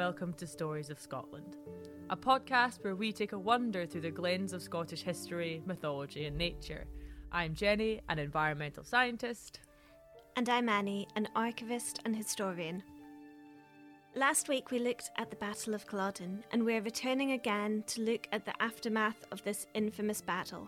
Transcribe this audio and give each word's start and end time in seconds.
welcome 0.00 0.32
to 0.32 0.46
Stories 0.46 0.88
of 0.88 0.98
Scotland, 0.98 1.58
a 2.08 2.16
podcast 2.16 2.82
where 2.82 2.96
we 2.96 3.12
take 3.12 3.32
a 3.32 3.38
wander 3.38 3.84
through 3.84 4.00
the 4.00 4.10
glens 4.10 4.54
of 4.54 4.62
Scottish 4.62 5.02
history, 5.02 5.60
mythology, 5.66 6.24
and 6.24 6.38
nature. 6.38 6.86
I'm 7.30 7.54
Jenny, 7.54 8.00
an 8.08 8.18
environmental 8.18 8.82
scientist. 8.82 9.60
And 10.36 10.48
I'm 10.48 10.70
Annie, 10.70 11.06
an 11.16 11.28
archivist 11.36 12.00
and 12.06 12.16
historian. 12.16 12.82
Last 14.14 14.48
week 14.48 14.70
we 14.70 14.78
looked 14.78 15.10
at 15.18 15.28
the 15.28 15.36
Battle 15.36 15.74
of 15.74 15.86
Culloden, 15.86 16.44
and 16.50 16.64
we're 16.64 16.80
returning 16.80 17.32
again 17.32 17.84
to 17.88 18.00
look 18.00 18.26
at 18.32 18.46
the 18.46 18.54
aftermath 18.62 19.26
of 19.30 19.44
this 19.44 19.66
infamous 19.74 20.22
battle. 20.22 20.66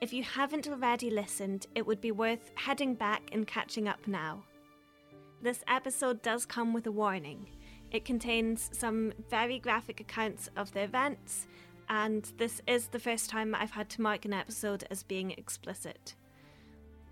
If 0.00 0.12
you 0.12 0.22
haven't 0.22 0.68
already 0.68 1.10
listened, 1.10 1.66
it 1.74 1.84
would 1.84 2.00
be 2.00 2.12
worth 2.12 2.52
heading 2.54 2.94
back 2.94 3.30
and 3.32 3.48
catching 3.48 3.88
up 3.88 4.06
now. 4.06 4.44
This 5.42 5.64
episode 5.66 6.22
does 6.22 6.46
come 6.46 6.72
with 6.72 6.86
a 6.86 6.92
warning. 6.92 7.48
It 7.94 8.04
contains 8.04 8.70
some 8.72 9.12
very 9.30 9.60
graphic 9.60 10.00
accounts 10.00 10.50
of 10.56 10.72
the 10.72 10.80
events, 10.80 11.46
and 11.88 12.24
this 12.38 12.60
is 12.66 12.88
the 12.88 12.98
first 12.98 13.30
time 13.30 13.54
I've 13.54 13.70
had 13.70 13.88
to 13.90 14.02
mark 14.02 14.24
an 14.24 14.32
episode 14.32 14.84
as 14.90 15.04
being 15.04 15.30
explicit. 15.30 16.16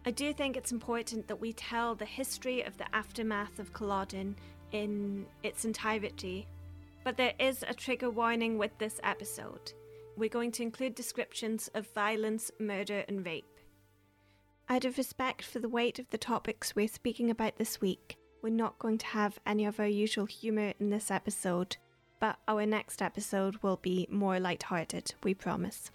I 0.04 0.10
do 0.10 0.32
think 0.32 0.56
it's 0.56 0.72
important 0.72 1.28
that 1.28 1.40
we 1.40 1.52
tell 1.52 1.94
the 1.94 2.04
history 2.04 2.62
of 2.62 2.78
the 2.78 2.92
aftermath 2.92 3.60
of 3.60 3.72
Culloden 3.72 4.34
in 4.72 5.24
its 5.44 5.64
entirety, 5.64 6.48
but 7.04 7.16
there 7.16 7.34
is 7.38 7.62
a 7.62 7.74
trigger 7.74 8.10
warning 8.10 8.58
with 8.58 8.76
this 8.78 8.98
episode. 9.04 9.72
We're 10.16 10.28
going 10.28 10.50
to 10.50 10.64
include 10.64 10.96
descriptions 10.96 11.70
of 11.74 11.86
violence, 11.94 12.50
murder, 12.58 13.04
and 13.06 13.24
rape. 13.24 13.60
Out 14.68 14.84
of 14.84 14.98
respect 14.98 15.44
for 15.44 15.60
the 15.60 15.68
weight 15.68 16.00
of 16.00 16.10
the 16.10 16.18
topics 16.18 16.74
we're 16.74 16.88
speaking 16.88 17.30
about 17.30 17.56
this 17.56 17.80
week, 17.80 18.16
we're 18.42 18.50
not 18.50 18.78
going 18.78 18.98
to 18.98 19.06
have 19.06 19.38
any 19.46 19.64
of 19.64 19.78
our 19.78 19.86
usual 19.86 20.26
humour 20.26 20.74
in 20.80 20.90
this 20.90 21.10
episode, 21.10 21.76
but 22.18 22.38
our 22.48 22.66
next 22.66 23.00
episode 23.00 23.56
will 23.62 23.76
be 23.76 24.08
more 24.10 24.40
light-hearted, 24.40 25.14
we 25.22 25.32
promise. 25.32 25.92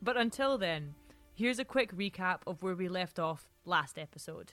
But 0.00 0.16
until 0.16 0.56
then, 0.58 0.94
here's 1.34 1.58
a 1.58 1.64
quick 1.64 1.94
recap 1.94 2.38
of 2.46 2.62
where 2.62 2.76
we 2.76 2.88
left 2.88 3.18
off 3.18 3.48
last 3.64 3.98
episode. 3.98 4.52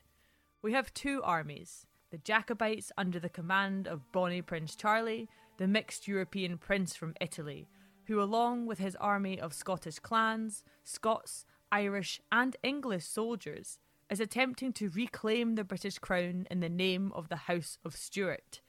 We 0.64 0.74
have 0.74 0.94
two 0.94 1.22
armies 1.24 1.86
the 2.10 2.18
Jacobites 2.20 2.92
under 2.96 3.20
the 3.20 3.28
command 3.28 3.88
of 3.88 4.12
Bonnie 4.12 4.44
Prince 4.44 4.76
Charlie, 4.76 5.28
the 5.58 5.68
mixed 5.68 6.08
European 6.08 6.60
prince 6.60 6.96
from 6.96 7.16
Italy, 7.20 7.68
who, 8.06 8.22
along 8.22 8.68
with 8.68 8.78
his 8.78 8.96
army 8.98 9.40
of 9.40 9.52
Scottish 9.52 9.98
clans, 9.98 10.64
Scots, 10.84 11.44
Irish, 11.72 12.22
and 12.32 12.56
English 12.62 13.06
soldiers, 13.06 13.80
is 14.14 14.20
attempting 14.20 14.72
to 14.72 14.92
reclaim 14.92 15.56
the 15.56 15.64
British 15.64 15.98
crown 15.98 16.46
in 16.52 16.60
the 16.60 16.70
name 16.70 17.12
of 17.16 17.30
the 17.30 17.36
House 17.36 17.80
of 17.84 17.96
Stuart. 17.96 18.62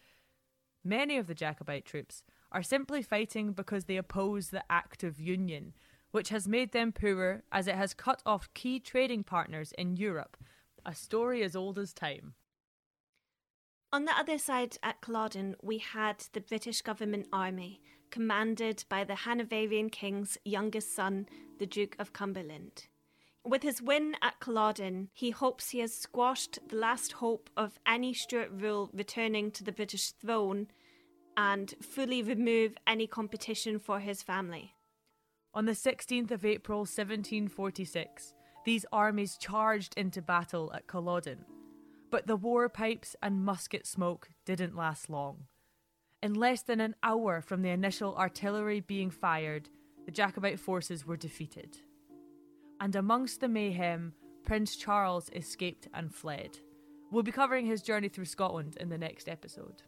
Many 0.82 1.18
of 1.18 1.26
the 1.26 1.34
Jacobite 1.34 1.84
troops 1.84 2.22
are 2.50 2.62
simply 2.62 3.02
fighting 3.02 3.52
because 3.52 3.84
they 3.84 3.98
oppose 3.98 4.48
the 4.48 4.64
Act 4.70 5.04
of 5.04 5.20
Union, 5.20 5.74
which 6.12 6.30
has 6.30 6.48
made 6.48 6.72
them 6.72 6.92
poorer 6.92 7.42
as 7.52 7.66
it 7.66 7.74
has 7.74 7.92
cut 7.92 8.22
off 8.24 8.54
key 8.54 8.80
trading 8.80 9.22
partners 9.22 9.72
in 9.76 9.98
Europe, 9.98 10.38
a 10.86 10.94
story 10.94 11.42
as 11.42 11.54
old 11.54 11.78
as 11.78 11.92
time. 11.92 12.32
On 13.92 14.06
the 14.06 14.18
other 14.18 14.38
side 14.38 14.78
at 14.82 15.02
Culloden, 15.02 15.56
we 15.62 15.76
had 15.76 16.24
the 16.32 16.40
British 16.40 16.80
government 16.80 17.26
army, 17.34 17.82
commanded 18.10 18.86
by 18.88 19.04
the 19.04 19.14
Hanoverian 19.14 19.90
king's 19.90 20.38
youngest 20.46 20.96
son, 20.96 21.26
the 21.58 21.66
Duke 21.66 21.96
of 21.98 22.14
Cumberland. 22.14 22.86
With 23.46 23.62
his 23.62 23.82
win 23.82 24.16
at 24.22 24.40
Culloden, 24.40 25.10
he 25.12 25.28
hopes 25.28 25.68
he 25.68 25.80
has 25.80 25.92
squashed 25.92 26.58
the 26.66 26.76
last 26.76 27.12
hope 27.12 27.50
of 27.58 27.78
any 27.86 28.14
Stuart 28.14 28.50
rule 28.50 28.88
returning 28.94 29.50
to 29.50 29.62
the 29.62 29.72
British 29.72 30.12
throne 30.12 30.68
and 31.36 31.74
fully 31.82 32.22
remove 32.22 32.74
any 32.86 33.06
competition 33.06 33.78
for 33.78 34.00
his 34.00 34.22
family. 34.22 34.74
On 35.52 35.66
the 35.66 35.72
16th 35.72 36.30
of 36.30 36.46
April 36.46 36.80
1746, 36.80 38.32
these 38.64 38.86
armies 38.90 39.36
charged 39.36 39.92
into 39.98 40.22
battle 40.22 40.72
at 40.72 40.86
Culloden. 40.86 41.44
But 42.10 42.26
the 42.26 42.36
war 42.36 42.70
pipes 42.70 43.14
and 43.22 43.44
musket 43.44 43.86
smoke 43.86 44.30
didn't 44.46 44.74
last 44.74 45.10
long. 45.10 45.48
In 46.22 46.32
less 46.32 46.62
than 46.62 46.80
an 46.80 46.94
hour 47.02 47.42
from 47.42 47.60
the 47.60 47.68
initial 47.68 48.16
artillery 48.16 48.80
being 48.80 49.10
fired, 49.10 49.68
the 50.06 50.12
Jacobite 50.12 50.60
forces 50.60 51.04
were 51.04 51.18
defeated 51.18 51.76
and 52.84 52.96
amongst 52.96 53.40
the 53.40 53.48
mayhem, 53.48 54.12
Prince 54.44 54.76
Charles 54.76 55.30
escaped 55.34 55.88
and 55.94 56.14
fled. 56.14 56.58
We'll 57.10 57.22
be 57.22 57.32
covering 57.32 57.64
his 57.64 57.80
journey 57.80 58.10
through 58.10 58.26
Scotland 58.26 58.76
in 58.78 58.90
the 58.90 58.98
next 58.98 59.26
episode. 59.26 59.82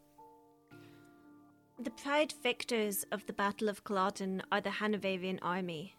The 1.79 1.91
proud 1.91 2.33
victors 2.43 3.05
of 3.12 3.27
the 3.27 3.35
Battle 3.35 3.69
of 3.69 3.85
Culloden 3.85 4.41
are 4.51 4.62
the 4.62 4.71
Hanoverian 4.71 5.39
army. 5.43 5.95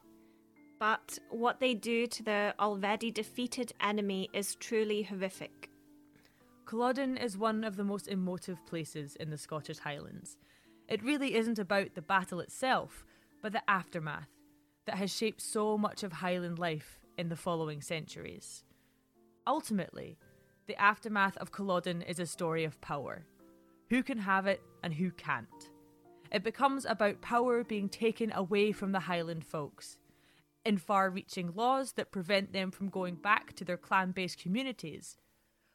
But 0.80 1.20
what 1.30 1.60
they 1.60 1.76
do 1.76 2.08
to 2.08 2.24
their 2.24 2.56
already 2.60 3.12
defeated 3.12 3.74
enemy 3.80 4.28
is 4.34 4.56
truly 4.56 5.04
horrific. 5.04 5.70
Culloden 6.66 7.16
is 7.16 7.38
one 7.38 7.64
of 7.64 7.76
the 7.76 7.84
most 7.84 8.08
emotive 8.08 8.66
places 8.66 9.16
in 9.18 9.30
the 9.30 9.38
Scottish 9.38 9.78
Highlands. 9.78 10.36
It 10.88 11.04
really 11.04 11.36
isn't 11.36 11.60
about 11.60 11.94
the 11.94 12.02
battle 12.02 12.40
itself, 12.40 13.06
but 13.44 13.52
the 13.52 13.70
aftermath 13.70 14.30
that 14.88 14.98
has 14.98 15.16
shaped 15.16 15.42
so 15.42 15.78
much 15.78 16.02
of 16.02 16.12
Highland 16.12 16.58
life 16.58 17.00
in 17.18 17.30
the 17.30 17.36
following 17.36 17.82
centuries. 17.82 18.64
Ultimately, 19.46 20.18
the 20.66 20.82
aftermath 20.82 21.38
of 21.38 21.52
Culloden 21.52 22.02
is 22.02 22.20
a 22.20 22.26
story 22.26 22.64
of 22.64 22.82
power. 22.82 23.26
Who 23.90 24.02
can 24.02 24.18
have 24.18 24.48
it 24.48 24.62
and 24.84 24.94
who 24.94 25.12
can't? 25.12 25.48
It 26.32 26.44
becomes 26.44 26.86
about 26.86 27.22
power 27.22 27.64
being 27.64 27.88
taken 27.88 28.32
away 28.34 28.72
from 28.72 28.92
the 28.92 29.00
Highland 29.02 29.46
folks, 29.46 29.98
in 30.66 30.78
far 30.78 31.10
reaching 31.10 31.54
laws 31.54 31.94
that 31.94 32.12
prevent 32.12 32.52
them 32.52 32.72
from 32.72 32.90
going 32.90 33.16
back 33.16 33.54
to 33.54 33.64
their 33.64 33.78
clan 33.78 34.12
based 34.12 34.40
communities, 34.40 35.16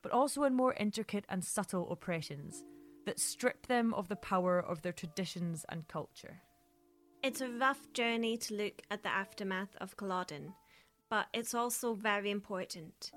but 0.02 0.12
also 0.12 0.42
in 0.44 0.54
more 0.54 0.74
intricate 0.74 1.24
and 1.28 1.44
subtle 1.44 1.90
oppressions 1.90 2.64
that 3.06 3.18
strip 3.18 3.66
them 3.66 3.94
of 3.94 4.08
the 4.08 4.16
power 4.16 4.60
of 4.60 4.82
their 4.82 4.92
traditions 4.92 5.64
and 5.68 5.88
culture. 5.88 6.42
It's 7.22 7.40
a 7.40 7.48
rough 7.48 7.92
journey 7.92 8.36
to 8.36 8.54
look 8.54 8.82
at 8.90 9.04
the 9.04 9.08
aftermath 9.08 9.76
of 9.80 9.96
Culloden, 9.96 10.54
but 11.08 11.26
it's 11.32 11.54
also 11.54 11.94
very 11.94 12.32
important. 12.32 13.12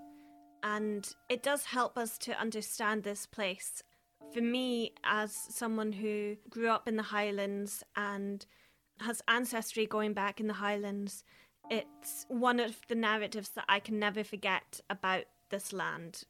And 0.61 1.11
it 1.27 1.41
does 1.41 1.65
help 1.65 1.97
us 1.97 2.19
to 2.19 2.39
understand 2.39 3.01
this 3.01 3.25
place. 3.25 3.81
For 4.31 4.41
me, 4.41 4.93
as 5.03 5.33
someone 5.33 5.91
who 5.91 6.35
grew 6.51 6.69
up 6.69 6.87
in 6.87 6.97
the 6.97 7.03
Highlands 7.03 7.83
and 7.95 8.45
has 8.99 9.23
ancestry 9.27 9.87
going 9.87 10.13
back 10.13 10.39
in 10.39 10.45
the 10.45 10.53
Highlands, 10.53 11.23
it's 11.71 12.27
one 12.27 12.59
of 12.59 12.81
the 12.87 12.95
narratives 12.95 13.49
that 13.49 13.65
I 13.67 13.79
can 13.79 13.97
never 13.97 14.23
forget 14.23 14.81
about 14.87 15.23
this 15.49 15.73
land. 15.73 16.25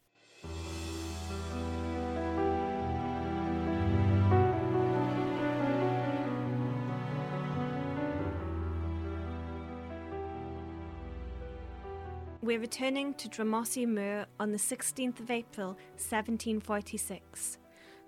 We're 12.46 12.60
returning 12.60 13.16
to 13.16 13.28
Drumossie 13.28 13.88
Moor 13.88 14.28
on 14.40 14.52
the 14.52 14.60
16th 14.60 15.20
of 15.20 15.32
April 15.32 15.70
1746. 15.96 17.58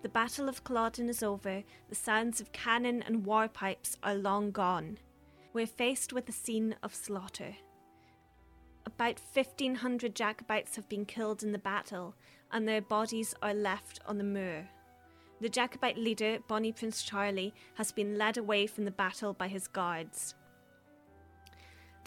The 0.04 0.10
Battle 0.10 0.48
of 0.48 0.64
Culloden 0.64 1.10
is 1.10 1.24
over, 1.24 1.64
the 1.90 1.96
sounds 1.96 2.40
of 2.40 2.52
cannon 2.52 3.02
and 3.08 3.26
war 3.26 3.48
pipes 3.48 3.98
are 4.04 4.14
long 4.14 4.52
gone. 4.52 5.00
We're 5.54 5.66
faced 5.66 6.14
with 6.14 6.30
a 6.30 6.32
scene 6.32 6.76
of 6.84 6.94
slaughter. 6.94 7.56
About 8.86 9.20
1,500 9.34 10.16
Jacobites 10.16 10.76
have 10.76 10.88
been 10.88 11.06
killed 11.06 11.42
in 11.42 11.52
the 11.52 11.58
battle, 11.58 12.14
and 12.52 12.68
their 12.68 12.82
bodies 12.82 13.34
are 13.42 13.56
left 13.56 14.02
on 14.06 14.20
the 14.20 14.24
moor. 14.24 14.70
The 15.42 15.50
Jacobite 15.50 15.98
leader, 15.98 16.38
Bonnie 16.48 16.74
Prince 16.74 17.02
Charlie, 17.02 17.56
has 17.74 17.92
been 17.92 18.20
led 18.20 18.38
away 18.38 18.68
from 18.68 18.86
the 18.86 18.92
battle 18.92 19.34
by 19.34 19.48
his 19.48 19.68
guards. 19.68 20.36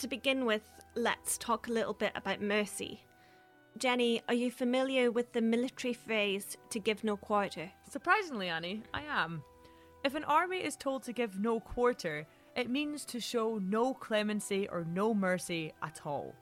To 0.00 0.08
begin 0.08 0.46
with, 0.46 0.62
let's 0.94 1.36
talk 1.36 1.68
a 1.68 1.72
little 1.72 1.92
bit 1.92 2.12
about 2.14 2.40
mercy. 2.40 3.04
Jenny, 3.76 4.22
are 4.28 4.34
you 4.34 4.50
familiar 4.50 5.10
with 5.10 5.30
the 5.34 5.42
military 5.42 5.92
phrase 5.92 6.56
to 6.70 6.78
give 6.78 7.04
no 7.04 7.18
quarter? 7.18 7.70
Surprisingly, 7.86 8.48
Annie, 8.48 8.82
I 8.94 9.02
am. 9.02 9.42
If 10.02 10.14
an 10.14 10.24
army 10.24 10.56
is 10.56 10.74
told 10.74 11.02
to 11.02 11.12
give 11.12 11.38
no 11.38 11.60
quarter, 11.60 12.26
it 12.56 12.70
means 12.70 13.04
to 13.04 13.20
show 13.20 13.58
no 13.58 13.92
clemency 13.92 14.66
or 14.68 14.86
no 14.90 15.12
mercy 15.12 15.74
at 15.82 16.00
all. 16.06 16.34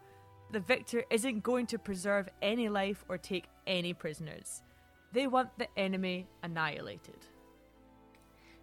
The 0.52 0.60
victor 0.60 1.02
isn't 1.10 1.42
going 1.42 1.66
to 1.66 1.80
preserve 1.80 2.28
any 2.40 2.68
life 2.68 3.04
or 3.08 3.18
take 3.18 3.48
any 3.66 3.92
prisoners. 3.92 4.62
They 5.12 5.26
want 5.26 5.58
the 5.58 5.66
enemy 5.76 6.28
annihilated. 6.44 7.26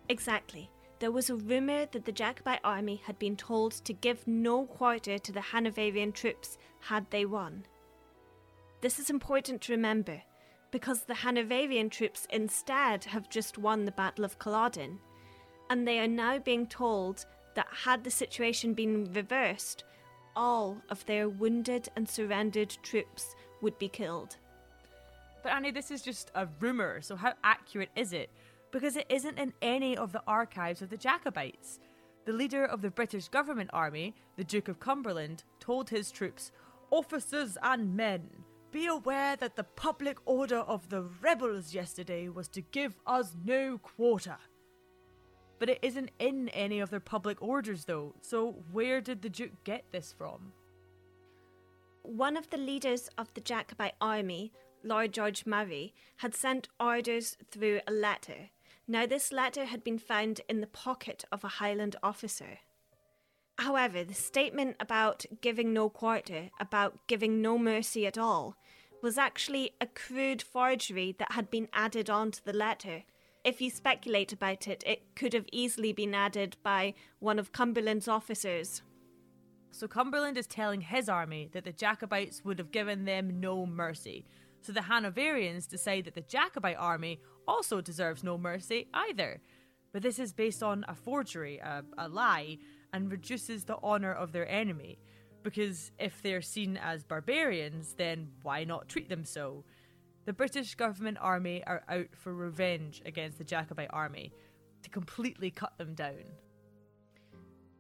Exactly 0.07 0.69
there 0.99 1.11
was 1.11 1.29
a 1.29 1.35
rumour 1.35 1.85
that 1.91 2.05
the 2.05 2.11
Jacobite 2.11 2.61
army 2.63 3.01
had 3.05 3.19
been 3.19 3.35
told 3.35 3.73
to 3.73 3.93
give 3.93 4.27
no 4.27 4.65
quarter 4.65 5.17
to 5.17 5.31
the 5.31 5.41
Hanoverian 5.41 6.11
troops 6.11 6.57
had 6.79 7.09
they 7.09 7.25
won. 7.25 7.65
This 8.81 8.99
is 8.99 9.09
important 9.09 9.61
to 9.61 9.73
remember 9.73 10.21
because 10.71 11.03
the 11.03 11.15
Hanoverian 11.15 11.89
troops 11.89 12.27
instead 12.29 13.05
have 13.05 13.29
just 13.29 13.57
won 13.57 13.85
the 13.85 13.91
Battle 13.91 14.25
of 14.25 14.39
Culloden, 14.39 14.99
and 15.69 15.87
they 15.87 15.99
are 15.99 16.07
now 16.07 16.37
being 16.37 16.67
told 16.67 17.25
that 17.55 17.67
had 17.83 18.03
the 18.03 18.11
situation 18.11 18.73
been 18.73 19.11
reversed, 19.13 19.85
all 20.35 20.81
of 20.89 21.05
their 21.05 21.29
wounded 21.29 21.89
and 21.95 22.07
surrendered 22.07 22.75
troops 22.83 23.35
would 23.61 23.79
be 23.79 23.87
killed. 23.87 24.35
But 25.41 25.53
Annie, 25.53 25.71
this 25.71 25.91
is 25.91 26.01
just 26.01 26.31
a 26.35 26.47
rumour, 26.59 27.01
so 27.01 27.15
how 27.15 27.33
accurate 27.43 27.91
is 27.95 28.13
it? 28.13 28.29
Because 28.75 28.97
it 28.97 29.05
isn't 29.07 29.39
in 29.39 29.53
any 29.61 29.95
of 29.95 30.11
the 30.11 30.21
archives 30.27 30.81
of 30.81 30.89
the 30.89 30.97
Jacobites. 30.97 31.79
The 32.25 32.33
leader 32.33 32.65
of 32.65 32.81
the 32.81 32.89
British 32.89 33.29
government 33.29 33.69
army, 33.71 34.13
the 34.35 34.43
Duke 34.43 34.67
of 34.67 34.81
Cumberland, 34.81 35.45
told 35.61 35.89
his 35.89 36.11
troops, 36.11 36.51
Officers 36.91 37.57
and 37.63 37.95
men, 37.95 38.29
be 38.71 38.87
aware 38.87 39.37
that 39.37 39.55
the 39.55 39.63
public 39.63 40.17
order 40.25 40.57
of 40.57 40.89
the 40.89 41.03
rebels 41.21 41.73
yesterday 41.73 42.27
was 42.27 42.49
to 42.49 42.59
give 42.59 42.97
us 43.07 43.33
no 43.45 43.77
quarter. 43.77 44.35
But 45.57 45.69
it 45.69 45.79
isn't 45.81 46.11
in 46.19 46.49
any 46.49 46.81
of 46.81 46.89
their 46.89 46.99
public 46.99 47.41
orders, 47.41 47.85
though, 47.85 48.13
so 48.19 48.57
where 48.73 48.99
did 48.99 49.21
the 49.21 49.29
Duke 49.29 49.63
get 49.63 49.85
this 49.93 50.13
from? 50.17 50.51
One 52.01 52.35
of 52.35 52.49
the 52.49 52.57
leaders 52.57 53.09
of 53.17 53.33
the 53.35 53.41
Jacobite 53.41 53.95
army, 54.01 54.51
Lord 54.83 55.13
George 55.13 55.45
Murray, 55.45 55.93
had 56.17 56.35
sent 56.35 56.67
orders 56.77 57.37
through 57.49 57.79
a 57.87 57.93
letter. 57.93 58.49
Now, 58.87 59.05
this 59.07 59.31
letter 59.31 59.65
had 59.65 59.83
been 59.83 59.97
found 59.97 60.41
in 60.47 60.61
the 60.61 60.67
pocket 60.67 61.25
of 61.31 61.43
a 61.43 61.47
Highland 61.59 61.95
officer. 62.03 62.59
However, 63.57 64.03
the 64.03 64.13
statement 64.13 64.75
about 64.79 65.25
giving 65.41 65.73
no 65.73 65.89
quarter, 65.89 66.49
about 66.59 67.07
giving 67.07 67.41
no 67.41 67.57
mercy 67.57 68.05
at 68.05 68.17
all, 68.17 68.55
was 69.01 69.17
actually 69.17 69.71
a 69.81 69.87
crude 69.87 70.41
forgery 70.41 71.15
that 71.17 71.31
had 71.31 71.49
been 71.49 71.67
added 71.73 72.09
onto 72.09 72.41
the 72.43 72.53
letter. 72.53 73.03
If 73.43 73.61
you 73.61 73.69
speculate 73.69 74.33
about 74.33 74.67
it, 74.67 74.83
it 74.85 75.15
could 75.15 75.33
have 75.33 75.45
easily 75.51 75.93
been 75.93 76.13
added 76.13 76.57
by 76.63 76.93
one 77.19 77.39
of 77.39 77.51
Cumberland's 77.51 78.07
officers. 78.07 78.81
So 79.71 79.87
Cumberland 79.87 80.37
is 80.37 80.47
telling 80.47 80.81
his 80.81 81.09
army 81.09 81.49
that 81.53 81.65
the 81.65 81.71
Jacobites 81.71 82.45
would 82.45 82.59
have 82.59 82.71
given 82.71 83.05
them 83.05 83.39
no 83.39 83.65
mercy. 83.65 84.25
So 84.65 84.73
the 84.73 84.79
Hanoverians 84.79 85.67
decide 85.67 86.05
that 86.05 86.15
the 86.15 86.21
Jacobite 86.21 86.77
army 86.79 87.19
also 87.47 87.81
deserves 87.81 88.23
no 88.23 88.35
mercy 88.35 88.87
either. 88.95 89.39
But 89.93 90.01
this 90.01 90.17
is 90.17 90.33
based 90.33 90.63
on 90.63 90.83
a 90.87 90.95
forgery, 90.95 91.59
a, 91.59 91.83
a 91.99 92.09
lie, 92.09 92.57
and 92.91 93.11
reduces 93.11 93.65
the 93.65 93.77
honour 93.77 94.11
of 94.11 94.31
their 94.31 94.49
enemy. 94.49 94.97
Because 95.43 95.91
if 95.99 96.19
they're 96.23 96.41
seen 96.41 96.77
as 96.77 97.03
barbarians, 97.03 97.93
then 97.93 98.29
why 98.41 98.63
not 98.63 98.89
treat 98.89 99.07
them 99.07 99.23
so? 99.23 99.65
The 100.25 100.33
British 100.33 100.73
government 100.73 101.19
army 101.21 101.63
are 101.67 101.83
out 101.87 102.07
for 102.15 102.33
revenge 102.33 103.03
against 103.05 103.37
the 103.37 103.43
Jacobite 103.43 103.91
army 103.93 104.33
to 104.81 104.89
completely 104.89 105.51
cut 105.51 105.77
them 105.77 105.93
down. 105.93 106.23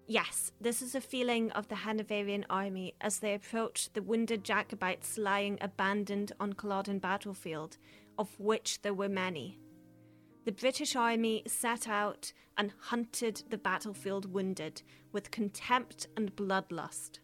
Yes, 0.07 0.51
this 0.61 0.83
is 0.83 0.93
a 0.93 1.01
feeling 1.01 1.51
of 1.51 1.67
the 1.67 1.75
Hanoverian 1.75 2.45
army 2.47 2.93
as 3.01 3.19
they 3.19 3.33
approach 3.33 3.91
the 3.93 4.03
wounded 4.03 4.43
Jacobites 4.43 5.17
lying 5.17 5.57
abandoned 5.61 6.31
on 6.39 6.53
Culloden 6.53 6.99
battlefield, 6.99 7.77
of 8.19 8.39
which 8.39 8.83
there 8.83 8.93
were 8.93 9.09
many. 9.09 9.59
The 10.45 10.51
British 10.51 10.95
army 10.95 11.41
set 11.47 11.87
out 11.87 12.33
and 12.55 12.71
hunted 12.79 13.41
the 13.49 13.57
battlefield 13.57 14.31
wounded 14.31 14.83
with 15.11 15.31
contempt 15.31 16.07
and 16.15 16.35
bloodlust. 16.35 17.17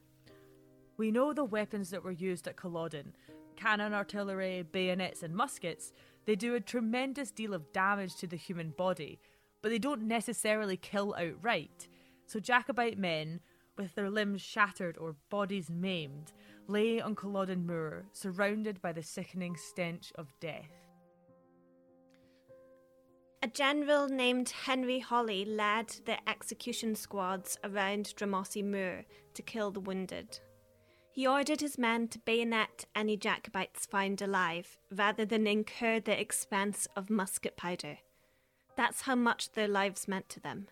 We 0.97 1.11
know 1.11 1.33
the 1.33 1.45
weapons 1.45 1.91
that 1.91 2.03
were 2.03 2.11
used 2.11 2.47
at 2.47 2.57
Culloden 2.57 3.13
cannon, 3.55 3.93
artillery, 3.93 4.63
bayonets, 4.63 5.21
and 5.21 5.35
muskets. 5.35 5.93
They 6.25 6.35
do 6.35 6.55
a 6.55 6.59
tremendous 6.59 7.29
deal 7.29 7.53
of 7.53 7.71
damage 7.71 8.15
to 8.15 8.25
the 8.25 8.35
human 8.35 8.71
body, 8.71 9.19
but 9.61 9.69
they 9.69 9.77
don't 9.77 10.07
necessarily 10.07 10.77
kill 10.77 11.13
outright. 11.13 11.87
So 12.31 12.39
Jacobite 12.39 12.97
men, 12.97 13.41
with 13.77 13.93
their 13.93 14.09
limbs 14.09 14.41
shattered 14.41 14.97
or 14.97 15.17
bodies 15.29 15.69
maimed, 15.69 16.31
lay 16.65 17.01
on 17.01 17.13
Culloden 17.13 17.65
Moor, 17.65 18.05
surrounded 18.13 18.81
by 18.81 18.93
the 18.93 19.03
sickening 19.03 19.57
stench 19.57 20.13
of 20.15 20.31
death. 20.39 20.71
A 23.43 23.47
general 23.47 24.07
named 24.07 24.49
Henry 24.49 24.99
Hawley 24.99 25.43
led 25.43 25.89
the 26.05 26.17
execution 26.29 26.95
squads 26.95 27.57
around 27.65 28.13
Drumossie 28.15 28.63
Moor 28.63 29.03
to 29.33 29.41
kill 29.41 29.71
the 29.71 29.81
wounded. 29.81 30.39
He 31.11 31.27
ordered 31.27 31.59
his 31.59 31.77
men 31.77 32.07
to 32.07 32.19
bayonet 32.19 32.85
any 32.95 33.17
Jacobites 33.17 33.85
found 33.85 34.21
alive, 34.21 34.77
rather 34.89 35.25
than 35.25 35.47
incur 35.47 35.99
the 35.99 36.17
expense 36.17 36.87
of 36.95 37.09
musket 37.09 37.57
powder. 37.57 37.97
That's 38.77 39.01
how 39.01 39.15
much 39.15 39.51
their 39.51 39.67
lives 39.67 40.07
meant 40.07 40.29
to 40.29 40.39
them. 40.39 40.67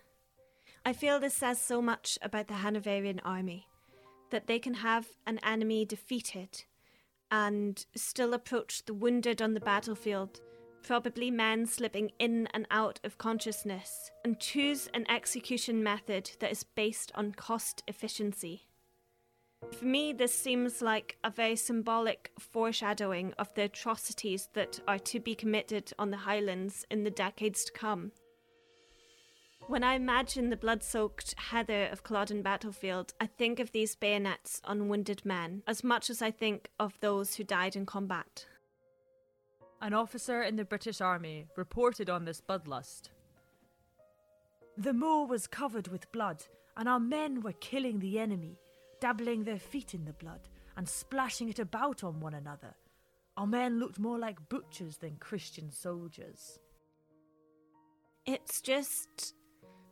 I 0.85 0.93
feel 0.93 1.19
this 1.19 1.35
says 1.35 1.61
so 1.61 1.81
much 1.81 2.17
about 2.21 2.47
the 2.47 2.55
Hanoverian 2.55 3.19
army 3.23 3.67
that 4.31 4.47
they 4.47 4.59
can 4.59 4.75
have 4.75 5.07
an 5.25 5.39
enemy 5.43 5.85
defeated 5.85 6.63
and 7.31 7.85
still 7.95 8.33
approach 8.33 8.85
the 8.85 8.93
wounded 8.93 9.41
on 9.41 9.53
the 9.53 9.59
battlefield 9.59 10.39
probably 10.83 11.31
men 11.31 11.65
slipping 11.65 12.11
in 12.19 12.47
and 12.53 12.65
out 12.71 12.99
of 13.03 13.17
consciousness, 13.17 14.11
and 14.23 14.39
choose 14.39 14.87
an 14.93 15.05
execution 15.09 15.83
method 15.83 16.31
that 16.39 16.51
is 16.51 16.63
based 16.63 17.11
on 17.15 17.31
cost 17.31 17.83
efficiency. 17.87 18.63
For 19.77 19.85
me, 19.85 20.13
this 20.13 20.33
seems 20.33 20.81
like 20.81 21.17
a 21.23 21.29
very 21.29 21.55
symbolic 21.55 22.31
foreshadowing 22.39 23.33
of 23.37 23.53
the 23.55 23.63
atrocities 23.63 24.47
that 24.53 24.79
are 24.87 24.99
to 24.99 25.19
be 25.19 25.35
committed 25.35 25.91
on 25.99 26.11
the 26.11 26.17
Highlands 26.17 26.85
in 26.89 27.03
the 27.03 27.11
decades 27.11 27.65
to 27.65 27.71
come. 27.73 28.11
When 29.69 29.83
I 29.83 29.93
imagine 29.93 30.49
the 30.49 30.57
blood 30.57 30.81
soaked 30.81 31.35
heather 31.37 31.85
of 31.91 32.01
Culloden 32.01 32.41
battlefield, 32.41 33.13
I 33.21 33.27
think 33.27 33.59
of 33.59 33.71
these 33.71 33.95
bayonets 33.95 34.59
on 34.63 34.89
wounded 34.89 35.23
men 35.23 35.61
as 35.67 35.83
much 35.83 36.09
as 36.09 36.23
I 36.23 36.31
think 36.31 36.71
of 36.79 36.99
those 37.01 37.35
who 37.35 37.43
died 37.43 37.75
in 37.75 37.85
combat. 37.85 38.47
An 39.79 39.93
officer 39.93 40.41
in 40.41 40.55
the 40.55 40.65
British 40.65 41.01
Army 41.01 41.45
reported 41.55 42.09
on 42.09 42.25
this 42.25 42.41
bloodlust. 42.41 43.09
The 44.75 44.91
moor 44.91 45.27
was 45.27 45.45
covered 45.45 45.87
with 45.89 46.11
blood, 46.11 46.45
and 46.75 46.89
our 46.89 46.99
men 46.99 47.41
were 47.41 47.53
killing 47.53 47.99
the 47.99 48.17
enemy, 48.17 48.57
dabbling 48.99 49.43
their 49.43 49.59
feet 49.59 49.93
in 49.93 50.03
the 50.03 50.13
blood 50.13 50.49
and 50.77 50.89
splashing 50.89 51.47
it 51.47 51.59
about 51.59 52.03
on 52.03 52.19
one 52.19 52.33
another. 52.33 52.73
Our 53.37 53.45
men 53.45 53.79
looked 53.79 53.99
more 53.99 54.17
like 54.17 54.49
butchers 54.49 54.97
than 54.97 55.17
Christian 55.17 55.69
soldiers. 55.69 56.57
It's 58.25 58.61
just. 58.61 59.35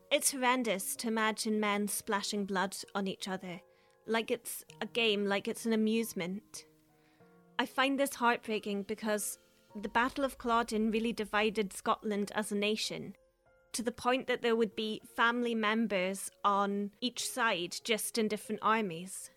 It's 0.10 0.32
horrendous 0.32 0.96
to 0.98 1.10
imagine 1.10 1.60
men 1.60 1.90
splashing 1.90 2.46
blood 2.46 2.78
on 2.96 3.08
each 3.08 3.28
other, 3.28 3.60
like 4.06 4.32
it's 4.32 4.64
a 4.80 4.86
game, 4.86 5.26
like 5.26 5.50
it's 5.50 5.66
an 5.66 5.74
amusement. 5.74 6.66
I 7.60 7.66
find 7.66 8.00
this 8.00 8.16
heartbreaking 8.16 8.84
because 8.84 9.38
the 9.76 9.90
Battle 9.90 10.24
of 10.24 10.38
Culloden 10.38 10.92
really 10.92 11.12
divided 11.12 11.74
Scotland 11.74 12.32
as 12.36 12.54
a 12.54 12.56
nation, 12.56 13.16
to 13.74 13.84
the 13.84 13.92
point 13.92 14.28
that 14.28 14.42
there 14.42 14.56
would 14.56 14.78
be 14.78 15.02
family 15.18 15.54
members 15.54 16.32
on 16.46 16.92
each 17.02 17.30
side, 17.30 17.76
just 17.84 18.18
in 18.18 18.30
different 18.30 18.62
armies. 18.64 19.30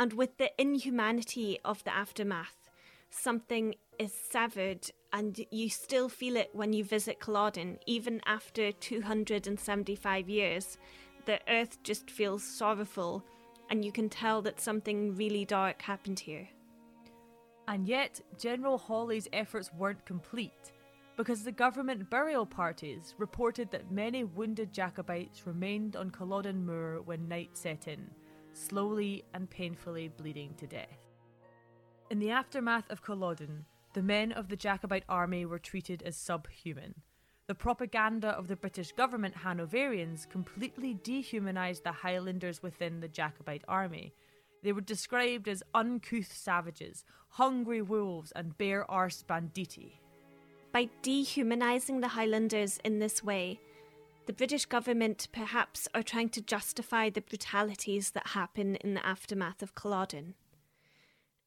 And 0.00 0.12
with 0.12 0.38
the 0.38 0.50
inhumanity 0.60 1.60
of 1.64 1.84
the 1.84 1.94
aftermath, 1.94 2.68
something 3.10 3.76
is 4.00 4.14
severed, 4.30 4.90
and 5.12 5.44
you 5.50 5.68
still 5.68 6.08
feel 6.08 6.36
it 6.36 6.48
when 6.54 6.72
you 6.72 6.82
visit 6.82 7.20
Culloden, 7.20 7.78
even 7.86 8.22
after 8.24 8.72
275 8.72 10.28
years. 10.28 10.78
The 11.26 11.38
earth 11.46 11.82
just 11.82 12.10
feels 12.10 12.42
sorrowful, 12.42 13.22
and 13.68 13.84
you 13.84 13.92
can 13.92 14.08
tell 14.08 14.40
that 14.42 14.58
something 14.58 15.14
really 15.16 15.44
dark 15.44 15.82
happened 15.82 16.18
here. 16.18 16.48
And 17.68 17.86
yet, 17.86 18.22
General 18.38 18.78
Hawley's 18.78 19.28
efforts 19.34 19.70
weren't 19.76 20.06
complete, 20.06 20.72
because 21.18 21.44
the 21.44 21.52
government 21.52 22.08
burial 22.08 22.46
parties 22.46 23.14
reported 23.18 23.70
that 23.70 23.92
many 23.92 24.24
wounded 24.24 24.72
Jacobites 24.72 25.46
remained 25.46 25.94
on 25.94 26.10
Culloden 26.10 26.64
Moor 26.64 27.02
when 27.02 27.28
night 27.28 27.50
set 27.52 27.86
in, 27.86 28.10
slowly 28.54 29.24
and 29.34 29.50
painfully 29.50 30.08
bleeding 30.08 30.54
to 30.56 30.66
death. 30.66 30.98
In 32.08 32.18
the 32.18 32.30
aftermath 32.30 32.90
of 32.90 33.02
Culloden, 33.02 33.66
the 33.92 34.02
men 34.02 34.32
of 34.32 34.48
the 34.48 34.56
Jacobite 34.56 35.04
army 35.08 35.44
were 35.44 35.58
treated 35.58 36.02
as 36.02 36.16
subhuman. 36.16 36.94
The 37.46 37.54
propaganda 37.54 38.28
of 38.28 38.48
the 38.48 38.56
British 38.56 38.92
government 38.92 39.34
Hanoverians 39.34 40.28
completely 40.28 40.94
dehumanised 40.94 41.82
the 41.82 41.92
Highlanders 41.92 42.62
within 42.62 43.00
the 43.00 43.08
Jacobite 43.08 43.64
army, 43.66 44.14
they 44.62 44.72
were 44.72 44.80
described 44.80 45.48
as 45.48 45.62
uncouth 45.74 46.32
savages, 46.32 47.04
hungry 47.30 47.82
wolves, 47.82 48.32
and 48.32 48.56
bare 48.58 48.88
arse 48.90 49.22
banditti. 49.22 50.00
By 50.72 50.90
dehumanising 51.02 52.00
the 52.00 52.08
Highlanders 52.08 52.78
in 52.84 52.98
this 52.98 53.24
way, 53.24 53.60
the 54.26 54.32
British 54.32 54.66
government 54.66 55.28
perhaps 55.32 55.88
are 55.94 56.02
trying 56.02 56.28
to 56.30 56.42
justify 56.42 57.10
the 57.10 57.22
brutalities 57.22 58.10
that 58.12 58.28
happen 58.28 58.76
in 58.76 58.94
the 58.94 59.04
aftermath 59.04 59.62
of 59.62 59.74
Culloden. 59.74 60.34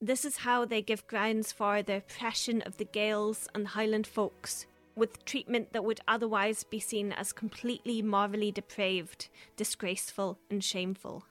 This 0.03 0.25
is 0.25 0.39
how 0.39 0.65
they 0.65 0.81
give 0.81 1.07
grounds 1.07 1.53
for 1.53 1.81
the 1.81 1.95
oppression 1.95 2.61
of 2.63 2.75
the 2.75 2.83
Gaels 2.83 3.47
and 3.55 3.69
Highland 3.69 4.05
folks, 4.05 4.65
with 4.97 5.23
treatment 5.23 5.71
that 5.71 5.85
would 5.85 6.01
otherwise 6.09 6.65
be 6.65 6.81
seen 6.81 7.13
as 7.13 7.31
completely 7.31 8.01
morally 8.01 8.51
depraved, 8.51 9.29
disgraceful, 9.55 10.39
and 10.49 10.61
shameful. 10.61 11.23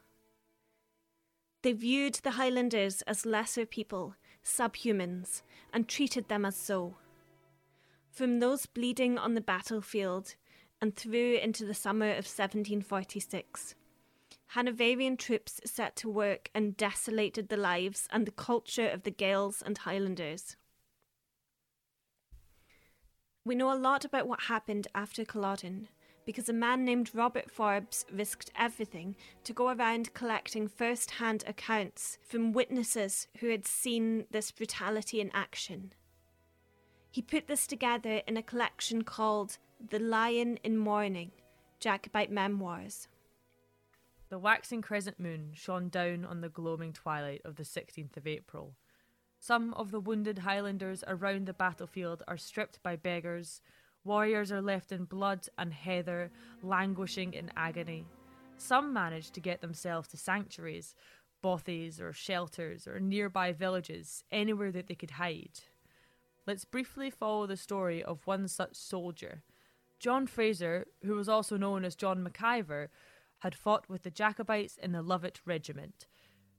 They 1.61 1.73
viewed 1.73 2.15
the 2.15 2.31
Highlanders 2.31 3.03
as 3.03 3.27
lesser 3.27 3.67
people, 3.67 4.15
subhumans, 4.43 5.43
and 5.71 5.87
treated 5.87 6.31
them 6.31 6.47
as 6.47 6.57
so. 6.57 6.97
From 8.11 8.41
those 8.41 8.65
bleeding 8.65 9.19
on 9.19 9.35
the 9.35 9.43
battlefield 9.43 10.35
and 10.81 10.97
through 10.97 11.35
into 11.35 11.67
the 11.67 11.75
summer 11.75 12.09
of 12.09 12.25
1746, 12.25 13.75
Hanoverian 14.55 15.17
troops 15.17 15.63
set 15.65 15.97
to 15.97 16.11
work 16.11 16.51
and 16.55 16.77
desolated 16.77 17.49
the 17.49 17.57
lives 17.57 18.07
and 18.11 18.27
the 18.27 18.33
culture 18.33 18.87
of 18.87 19.03
the 19.03 19.11
Gaels 19.11 19.63
and 19.63 19.79
Highlanders. 19.79 20.57
We 23.47 23.55
know 23.55 23.73
a 23.73 23.79
lot 23.79 24.05
about 24.05 24.29
what 24.29 24.43
happened 24.43 24.89
after 24.95 25.25
Culloden 25.25 25.89
because 26.27 26.51
a 26.51 26.53
man 26.53 26.85
named 26.85 27.15
Robert 27.15 27.51
Forbes 27.51 28.05
risked 28.13 28.51
everything 28.55 29.17
to 29.45 29.55
go 29.55 29.71
around 29.71 30.13
collecting 30.13 30.69
first 30.69 31.13
hand 31.13 31.43
accounts 31.47 32.19
from 32.23 32.53
witnesses 32.53 33.29
who 33.39 33.49
had 33.49 33.67
seen 33.67 34.27
this 34.31 34.51
brutality 34.51 35.19
in 35.19 35.31
action. 35.33 35.95
He 37.11 37.23
put 37.23 37.49
this 37.49 37.67
together 37.67 38.21
in 38.27 38.37
a 38.37 38.43
collection 38.43 39.03
called 39.03 39.57
The 39.91 39.99
Lion 39.99 40.59
in 40.63 40.77
Mourning 40.77 41.33
Jacobite 41.81 42.31
Memoirs. 42.31 43.09
The 44.33 44.39
waxing 44.39 44.81
crescent 44.81 45.21
moon 45.21 45.51
shone 45.53 45.91
down 45.91 46.25
on 46.25 46.41
the 46.41 46.49
gloaming 46.49 46.95
twilight 46.95 47.43
of 47.45 47.57
the 47.57 47.65
16th 47.65 48.17
of 48.17 48.27
April, 48.27 48.73
some 49.39 49.75
of 49.75 49.91
the 49.91 50.01
wounded 50.01 50.39
Highlanders 50.39 51.05
around 51.07 51.45
the 51.45 51.53
battlefield 51.53 52.23
are 52.27 52.39
stripped 52.39 52.83
by 52.83 52.97
beggars. 52.97 53.61
Warriors 54.05 54.51
are 54.51 54.63
left 54.63 54.91
in 54.91 55.05
blood 55.05 55.49
and 55.59 55.75
heather, 55.75 56.31
languishing 56.63 57.35
in 57.35 57.51
agony. 57.59 58.07
Some 58.57 58.95
manage 58.95 59.33
to 59.33 59.41
get 59.41 59.61
themselves 59.61 60.09
to 60.09 60.17
sanctuaries, 60.17 60.95
bothies 61.45 62.01
or 62.01 62.15
shelters 62.15 62.89
or 62.89 63.01
nearby 63.01 63.53
villages, 63.53 64.25
anywhere 64.33 64.73
that 64.73 64.87
they 64.87 64.95
could 64.95 65.11
hide. 65.11 65.61
Let's 66.47 66.65
briefly 66.65 67.11
follow 67.11 67.47
the 67.47 67.59
story 67.59 68.03
of 68.03 68.27
one 68.27 68.49
such 68.49 68.77
soldier. 68.77 69.43
John 69.99 70.27
Fraser, 70.27 70.87
who 71.05 71.17
was 71.17 71.29
also 71.29 71.59
known 71.59 71.85
as 71.85 71.95
John 71.95 72.27
McIver, 72.27 72.89
had 73.43 73.57
fought 73.57 73.89
with 73.89 74.05
the 74.05 74.11
Jacobites 74.11 74.79
in 74.79 74.93
the 74.93 75.03
Lovat 75.03 75.41
Regiment. 75.45 76.07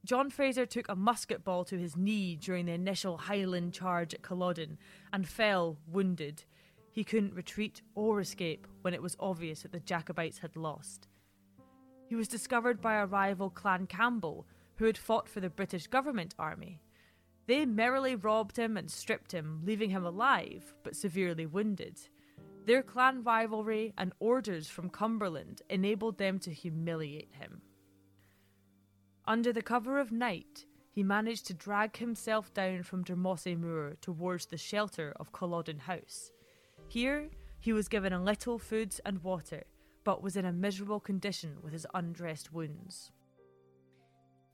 John 0.03 0.29
Fraser 0.29 0.65
took 0.65 0.89
a 0.89 0.97
musket 0.97 1.41
ball 1.45 1.63
to 1.63 1.79
his 1.79 1.95
knee 1.95 2.35
during 2.35 2.65
the 2.65 2.73
initial 2.73 3.17
Highland 3.17 3.73
charge 3.73 4.13
at 4.13 4.21
Culloden 4.21 4.77
and 5.13 5.25
fell 5.25 5.77
wounded. 5.87 6.43
He 6.91 7.05
couldn't 7.05 7.35
retreat 7.35 7.81
or 7.95 8.19
escape 8.19 8.67
when 8.81 8.93
it 8.93 9.01
was 9.01 9.15
obvious 9.17 9.61
that 9.61 9.71
the 9.71 9.79
Jacobites 9.79 10.39
had 10.39 10.57
lost. 10.57 11.07
He 12.05 12.15
was 12.15 12.27
discovered 12.27 12.81
by 12.81 12.95
a 12.95 13.05
rival 13.05 13.49
Clan 13.49 13.87
Campbell 13.87 14.45
who 14.75 14.83
had 14.83 14.97
fought 14.97 15.29
for 15.29 15.39
the 15.39 15.49
British 15.49 15.87
government 15.87 16.35
army. 16.37 16.81
They 17.47 17.65
merrily 17.65 18.17
robbed 18.17 18.57
him 18.57 18.75
and 18.75 18.91
stripped 18.91 19.31
him, 19.31 19.61
leaving 19.63 19.89
him 19.89 20.05
alive 20.05 20.73
but 20.83 20.97
severely 20.97 21.45
wounded. 21.45 22.01
Their 22.65 22.83
clan 22.83 23.23
rivalry 23.23 23.93
and 23.97 24.13
orders 24.19 24.69
from 24.69 24.89
Cumberland 24.89 25.61
enabled 25.69 26.17
them 26.17 26.39
to 26.39 26.51
humiliate 26.53 27.33
him. 27.33 27.61
Under 29.25 29.51
the 29.51 29.61
cover 29.61 29.99
of 29.99 30.11
night, 30.11 30.65
he 30.91 31.03
managed 31.03 31.47
to 31.47 31.53
drag 31.53 31.97
himself 31.97 32.53
down 32.53 32.83
from 32.83 33.03
Drumossie 33.03 33.57
Moor 33.57 33.95
towards 33.99 34.45
the 34.45 34.57
shelter 34.57 35.13
of 35.19 35.31
Culloden 35.31 35.79
House. 35.79 36.31
Here, 36.87 37.29
he 37.59 37.73
was 37.73 37.87
given 37.87 38.13
a 38.13 38.23
little 38.23 38.59
food 38.59 38.93
and 39.05 39.23
water, 39.23 39.63
but 40.03 40.21
was 40.21 40.35
in 40.35 40.45
a 40.45 40.51
miserable 40.51 40.99
condition 40.99 41.57
with 41.61 41.73
his 41.73 41.87
undressed 41.93 42.53
wounds. 42.53 43.11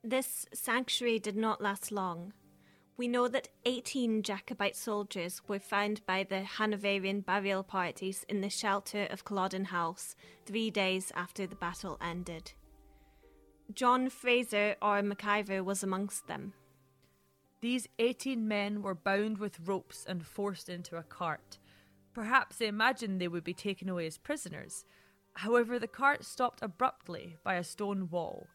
This 0.04 0.46
sanctuary 0.54 1.20
did 1.20 1.36
not 1.36 1.62
last 1.62 1.92
long. 1.92 2.34
We 3.00 3.08
know 3.08 3.30
that 3.30 3.48
18 3.64 4.24
Jacobite 4.24 4.76
soldiers 4.76 5.42
were 5.48 5.58
found 5.58 6.06
by 6.06 6.26
the 6.26 6.42
Hanoverian 6.42 7.22
burial 7.22 7.64
parties 7.64 8.26
in 8.28 8.42
the 8.42 8.50
shelter 8.50 9.08
of 9.10 9.24
Culloden 9.24 9.64
House 9.64 10.18
three 10.46 10.70
days 10.70 11.10
after 11.16 11.48
the 11.48 11.56
battle 11.56 11.98
ended. 12.02 12.52
John 13.74 14.10
Fraser 14.10 14.76
or 14.82 15.02
McIver 15.02 15.64
was 15.64 15.82
amongst 15.82 16.28
them. 16.28 16.52
These 17.62 17.88
18 18.00 18.46
men 18.46 18.82
were 18.82 18.96
bound 18.96 19.38
with 19.38 19.66
ropes 19.66 20.04
and 20.06 20.26
forced 20.26 20.68
into 20.68 20.98
a 20.98 21.04
cart. 21.04 21.58
Perhaps 22.14 22.58
they 22.58 22.68
imagined 22.68 23.22
they 23.22 23.30
would 23.30 23.46
be 23.46 23.54
taken 23.54 23.88
away 23.88 24.08
as 24.08 24.18
prisoners. 24.18 24.84
However, 25.36 25.80
the 25.80 25.88
cart 25.88 26.26
stopped 26.26 26.60
abruptly 26.62 27.38
by 27.46 27.56
a 27.56 27.64
stone 27.64 28.10
wall. 28.10 28.48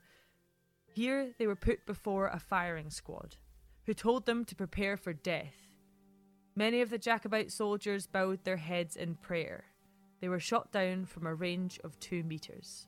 Here 0.92 1.32
they 1.38 1.46
were 1.46 1.56
put 1.56 1.86
before 1.86 2.28
a 2.28 2.38
firing 2.38 2.90
squad, 2.90 3.36
who 3.86 3.94
told 3.94 4.26
them 4.26 4.44
to 4.44 4.54
prepare 4.54 4.96
for 4.96 5.12
death. 5.12 5.68
Many 6.56 6.80
of 6.80 6.90
the 6.90 6.98
Jacobite 6.98 7.50
soldiers 7.50 8.06
bowed 8.06 8.44
their 8.44 8.56
heads 8.56 8.96
in 8.96 9.16
prayer. 9.16 9.64
They 10.20 10.28
were 10.28 10.40
shot 10.40 10.72
down 10.72 11.06
from 11.06 11.26
a 11.26 11.34
range 11.34 11.80
of 11.84 11.98
two 12.00 12.22
metres. 12.22 12.86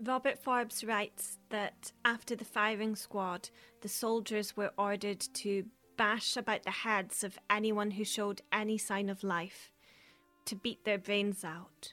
Robert 0.00 0.38
Forbes 0.38 0.84
writes 0.84 1.38
that 1.50 1.92
after 2.04 2.36
the 2.36 2.44
firing 2.44 2.94
squad, 2.94 3.50
the 3.82 3.88
soldiers 3.88 4.56
were 4.56 4.72
ordered 4.78 5.20
to 5.34 5.64
bash 5.96 6.36
about 6.36 6.62
the 6.62 6.70
heads 6.70 7.24
of 7.24 7.38
anyone 7.50 7.90
who 7.90 8.04
showed 8.04 8.40
any 8.52 8.78
sign 8.78 9.08
of 9.08 9.24
life, 9.24 9.72
to 10.44 10.56
beat 10.56 10.84
their 10.84 10.98
brains 10.98 11.44
out. 11.44 11.92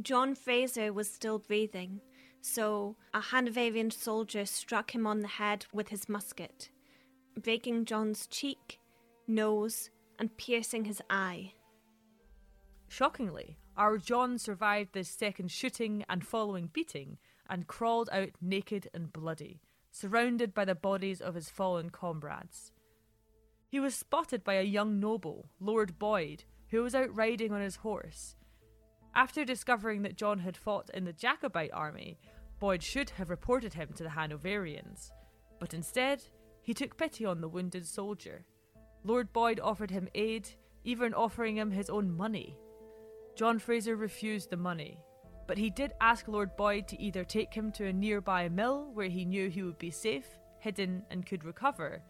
John 0.00 0.34
Fraser 0.34 0.92
was 0.92 1.10
still 1.10 1.38
breathing, 1.38 2.00
so 2.42 2.96
a 3.14 3.20
Hanoverian 3.20 3.90
soldier 3.90 4.44
struck 4.44 4.94
him 4.94 5.06
on 5.06 5.20
the 5.20 5.28
head 5.28 5.64
with 5.72 5.88
his 5.88 6.08
musket, 6.08 6.70
breaking 7.40 7.86
John's 7.86 8.26
cheek, 8.26 8.78
nose, 9.26 9.90
and 10.18 10.36
piercing 10.36 10.84
his 10.84 11.00
eye. 11.08 11.52
Shockingly, 12.88 13.56
our 13.76 13.96
John 13.96 14.38
survived 14.38 14.92
this 14.92 15.08
second 15.08 15.50
shooting 15.50 16.04
and 16.08 16.26
following 16.26 16.68
beating 16.72 17.16
and 17.48 17.66
crawled 17.66 18.10
out 18.12 18.30
naked 18.40 18.90
and 18.92 19.12
bloody, 19.12 19.62
surrounded 19.90 20.52
by 20.52 20.64
the 20.64 20.74
bodies 20.74 21.20
of 21.20 21.34
his 21.34 21.48
fallen 21.48 21.90
comrades. 21.90 22.72
He 23.68 23.80
was 23.80 23.94
spotted 23.94 24.44
by 24.44 24.54
a 24.54 24.62
young 24.62 25.00
noble, 25.00 25.48
Lord 25.58 25.98
Boyd, 25.98 26.44
who 26.68 26.82
was 26.82 26.94
out 26.94 27.14
riding 27.16 27.52
on 27.52 27.62
his 27.62 27.76
horse. 27.76 28.36
After 29.14 29.44
discovering 29.44 30.02
that 30.02 30.16
John 30.16 30.40
had 30.40 30.56
fought 30.56 30.90
in 30.94 31.04
the 31.04 31.12
Jacobite 31.12 31.72
army, 31.72 32.18
Boyd 32.62 32.80
should 32.80 33.10
have 33.10 33.28
reported 33.28 33.74
him 33.74 33.88
to 33.96 34.04
the 34.04 34.08
Hanoverians, 34.08 35.10
but 35.58 35.74
instead, 35.74 36.22
he 36.62 36.72
took 36.72 36.96
pity 36.96 37.24
on 37.24 37.40
the 37.40 37.48
wounded 37.48 37.84
soldier. 37.84 38.44
Lord 39.02 39.32
Boyd 39.32 39.58
offered 39.58 39.90
him 39.90 40.08
aid, 40.14 40.48
even 40.84 41.12
offering 41.12 41.56
him 41.56 41.72
his 41.72 41.90
own 41.90 42.16
money. 42.16 42.56
John 43.34 43.58
Fraser 43.58 43.96
refused 43.96 44.48
the 44.48 44.56
money, 44.56 45.00
but 45.48 45.58
he 45.58 45.70
did 45.70 45.94
ask 46.00 46.28
Lord 46.28 46.54
Boyd 46.56 46.86
to 46.86 47.02
either 47.02 47.24
take 47.24 47.52
him 47.52 47.72
to 47.72 47.86
a 47.86 47.92
nearby 47.92 48.48
mill 48.48 48.92
where 48.94 49.08
he 49.08 49.24
knew 49.24 49.48
he 49.48 49.64
would 49.64 49.78
be 49.78 49.90
safe, 49.90 50.28
hidden, 50.60 51.02
and 51.10 51.26
could 51.26 51.42
recover, 51.42 52.00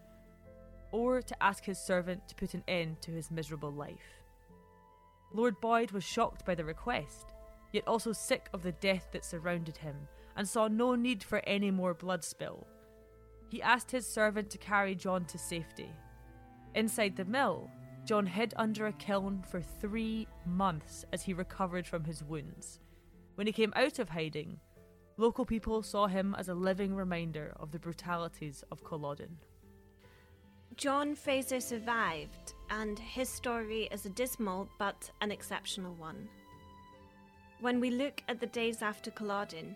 or 0.91 1.23
to 1.23 1.43
ask 1.43 1.65
his 1.65 1.79
servant 1.79 2.27
to 2.27 2.35
put 2.35 2.53
an 2.53 2.63
end 2.67 3.01
to 3.01 3.09
his 3.09 3.31
miserable 3.31 3.71
life. 3.71 4.21
Lord 5.33 5.59
Boyd 5.61 5.89
was 5.89 6.03
shocked 6.03 6.45
by 6.45 6.53
the 6.53 6.63
request, 6.63 7.33
yet 7.71 7.87
also 7.87 8.13
sick 8.13 8.49
of 8.53 8.61
the 8.61 8.73
death 8.73 9.07
that 9.13 9.25
surrounded 9.25 9.77
him, 9.77 9.95
and 10.35 10.47
saw 10.47 10.67
no 10.67 10.95
need 10.95 11.23
for 11.23 11.41
any 11.45 11.71
more 11.71 11.93
blood 11.93 12.23
spill. 12.23 12.67
He 13.49 13.61
asked 13.61 13.91
his 13.91 14.07
servant 14.07 14.49
to 14.49 14.57
carry 14.57 14.95
John 14.95 15.25
to 15.25 15.37
safety. 15.37 15.91
Inside 16.75 17.15
the 17.15 17.25
mill, 17.25 17.69
John 18.05 18.25
hid 18.25 18.53
under 18.57 18.87
a 18.87 18.93
kiln 18.93 19.43
for 19.49 19.61
three 19.61 20.27
months 20.45 21.05
as 21.13 21.21
he 21.21 21.33
recovered 21.33 21.87
from 21.87 22.03
his 22.03 22.23
wounds. 22.23 22.79
When 23.35 23.47
he 23.47 23.53
came 23.53 23.73
out 23.75 23.99
of 23.99 24.09
hiding, 24.09 24.59
local 25.17 25.45
people 25.45 25.83
saw 25.83 26.07
him 26.07 26.35
as 26.37 26.49
a 26.49 26.53
living 26.53 26.95
reminder 26.95 27.53
of 27.59 27.71
the 27.71 27.79
brutalities 27.79 28.63
of 28.71 28.83
Culloden. 28.83 29.37
John 30.75 31.13
Fraser 31.13 31.59
survived, 31.59 32.53
and 32.71 32.97
his 32.97 33.29
story 33.29 33.87
is 33.91 34.05
a 34.05 34.09
dismal 34.09 34.67
but 34.79 35.11
an 35.21 35.31
exceptional 35.31 35.93
one. 35.93 36.27
When 37.61 37.79
we 37.79 37.91
look 37.91 38.23
at 38.27 38.39
the 38.39 38.47
days 38.47 38.81
after 38.81 39.11
Culloden, 39.11 39.75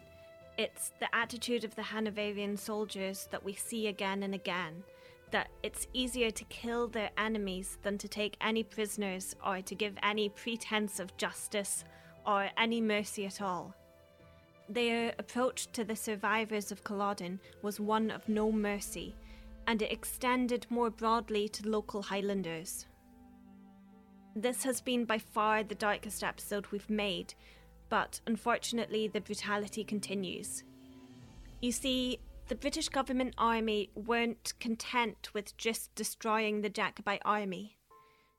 it's 0.58 0.92
the 1.00 1.14
attitude 1.16 1.64
of 1.64 1.76
the 1.76 1.84
Hanoverian 1.84 2.58
soldiers 2.58 3.28
that 3.32 3.44
we 3.44 3.54
see 3.54 3.88
again 3.88 4.24
and 4.24 4.34
again 4.34 4.84
that 5.32 5.50
it's 5.62 5.88
easier 5.94 6.32
to 6.32 6.44
kill 6.46 6.88
their 6.88 7.12
enemies 7.18 7.78
than 7.84 7.98
to 7.98 8.08
take 8.08 8.38
any 8.42 8.64
prisoners 8.64 9.36
or 9.46 9.62
to 9.62 9.76
give 9.76 9.94
any 10.02 10.30
pretense 10.30 11.00
of 11.00 11.16
justice 11.18 11.84
or 12.26 12.50
any 12.58 12.82
mercy 12.82 13.26
at 13.26 13.42
all. 13.42 13.76
Their 14.70 15.14
approach 15.20 15.72
to 15.74 15.84
the 15.84 15.96
survivors 15.96 16.72
of 16.72 16.84
Culloden 16.84 17.40
was 17.62 17.80
one 17.80 18.12
of 18.12 18.28
no 18.28 18.52
mercy, 18.52 19.16
and 19.66 19.82
it 19.82 19.92
extended 19.92 20.66
more 20.70 20.90
broadly 20.90 21.48
to 21.50 21.70
local 21.70 22.02
Highlanders. 22.02 22.86
This 24.36 24.64
has 24.64 24.82
been 24.82 25.06
by 25.06 25.20
far 25.20 25.64
the 25.64 25.76
darkest 25.76 26.24
episode 26.24 26.68
we've 26.68 26.90
made, 26.90 27.34
but 27.89 28.20
unfortunately, 28.27 29.08
the 29.08 29.22
brutality 29.22 29.84
continues. 29.84 30.63
You 31.62 31.72
see, 31.72 32.20
the 32.48 32.56
British 32.56 32.89
government 32.89 33.34
army 33.38 33.89
weren't 33.96 34.53
content 34.60 35.34
with 35.34 35.58
just 35.58 35.94
destroying 35.96 36.62
the 36.62 36.70
Jacobite 36.70 37.22
army. 37.25 37.77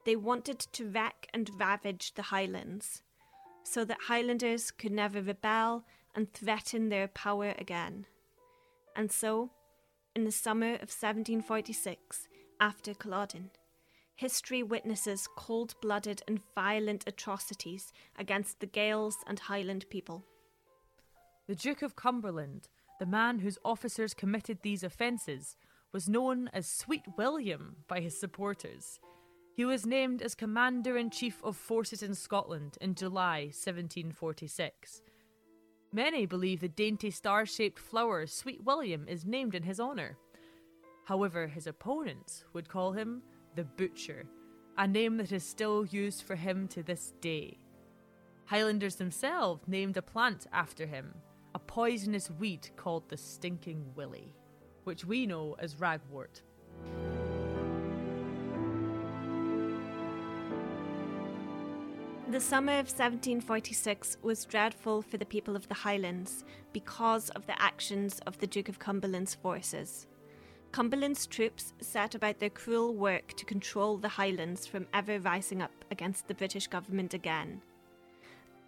They 0.05 0.17
wanted 0.17 0.59
to 0.61 0.89
wreck 0.89 1.29
and 1.35 1.51
ravage 1.59 2.15
the 2.15 2.23
Highlands, 2.23 3.03
so 3.65 3.85
that 3.85 3.99
Highlanders 4.07 4.71
could 4.71 4.93
never 4.93 5.21
rebel 5.21 5.85
and 6.15 6.33
threaten 6.33 6.89
their 6.89 7.09
power 7.09 7.55
again. 7.59 8.07
And 8.97 9.13
so, 9.13 9.51
in 10.17 10.25
the 10.25 10.33
summer 10.33 10.75
of 10.75 10.91
1746, 10.91 12.29
after 12.61 12.95
Culloden, 12.95 13.51
history 14.19 14.65
witnesses 14.65 15.29
cold 15.37 15.77
blooded 15.81 16.21
and 16.27 16.41
violent 16.53 17.05
atrocities 17.07 17.93
against 18.19 18.59
the 18.59 18.67
Gaels 18.67 19.17
and 19.29 19.39
Highland 19.39 19.87
people. 19.91 20.25
The 21.47 21.55
Duke 21.55 21.83
of 21.83 21.95
Cumberland, 21.95 22.69
the 22.99 23.07
man 23.07 23.39
whose 23.39 23.61
officers 23.65 24.15
committed 24.15 24.59
these 24.61 24.83
offences, 24.83 25.57
was 25.93 26.09
known 26.09 26.51
as 26.53 26.67
Sweet 26.67 27.05
William 27.17 27.77
by 27.87 28.01
his 28.01 28.19
supporters. 28.19 28.99
He 29.55 29.65
was 29.65 29.87
named 29.87 30.21
as 30.21 30.35
Commander 30.35 30.97
in 30.97 31.11
Chief 31.11 31.41
of 31.45 31.57
Forces 31.57 32.03
in 32.03 32.15
Scotland 32.15 32.77
in 32.81 32.97
July 32.97 33.43
1746. 33.53 35.01
Many 35.93 36.27
believe 36.27 36.59
the 36.61 36.69
dainty 36.69 37.13
star 37.13 37.47
shaped 37.47 37.79
flower 37.79 38.27
Sweet 38.27 38.65
William 38.65 39.07
is 39.07 39.25
named 39.25 39.55
in 39.55 39.63
his 39.63 39.79
honour. 39.79 40.19
However, 41.05 41.47
his 41.47 41.69
opponents 41.69 42.45
would 42.53 42.69
call 42.69 42.93
him 42.93 43.23
the 43.59 43.65
Butcher, 43.65 44.25
a 44.77 44.87
name 44.87 45.17
that 45.17 45.33
is 45.33 45.43
still 45.43 45.85
used 45.87 46.23
for 46.23 46.37
him 46.37 46.69
to 46.69 46.81
this 46.81 47.13
day. 47.21 47.59
Highlanders 48.45 48.95
themselves 48.95 49.67
named 49.67 49.97
a 49.97 50.03
plant 50.03 50.47
after 50.53 50.87
him, 50.87 51.13
a 51.57 51.59
poisonous 51.59 52.31
weed 52.31 52.71
called 52.77 53.09
the 53.09 53.17
Stinking 53.17 53.85
Willie, 53.97 54.33
which 54.85 55.05
we 55.05 55.27
know 55.27 55.57
as 55.59 55.75
ragwort. 55.75 56.43
The 62.31 62.39
summer 62.39 62.75
of 62.75 62.87
1746 62.87 64.19
was 64.23 64.45
dreadful 64.45 65.03
for 65.03 65.17
the 65.17 65.27
people 65.27 65.57
of 65.57 65.67
the 65.67 65.75
Highlands 65.75 66.45
because 66.73 67.31
of 67.31 67.45
the 67.47 67.61
actions 67.61 68.21
of 68.21 68.39
the 68.39 68.47
Duke 68.47 68.69
of 68.69 68.79
Cumberland's 68.79 69.35
forces. 69.35 70.07
Cumberland's 70.73 71.27
troops 71.27 71.73
set 71.81 72.15
about 72.15 72.39
their 72.39 72.51
cruel 72.51 72.95
work 72.95 73.35
to 73.37 73.45
control 73.45 73.97
the 73.97 74.09
Highlands 74.09 74.67
from 74.67 74.87
ever 74.93 75.19
rising 75.19 75.63
up 75.63 75.73
against 75.91 76.29
the 76.29 76.35
British 76.35 76.67
government 76.67 77.15
again. 77.15 77.63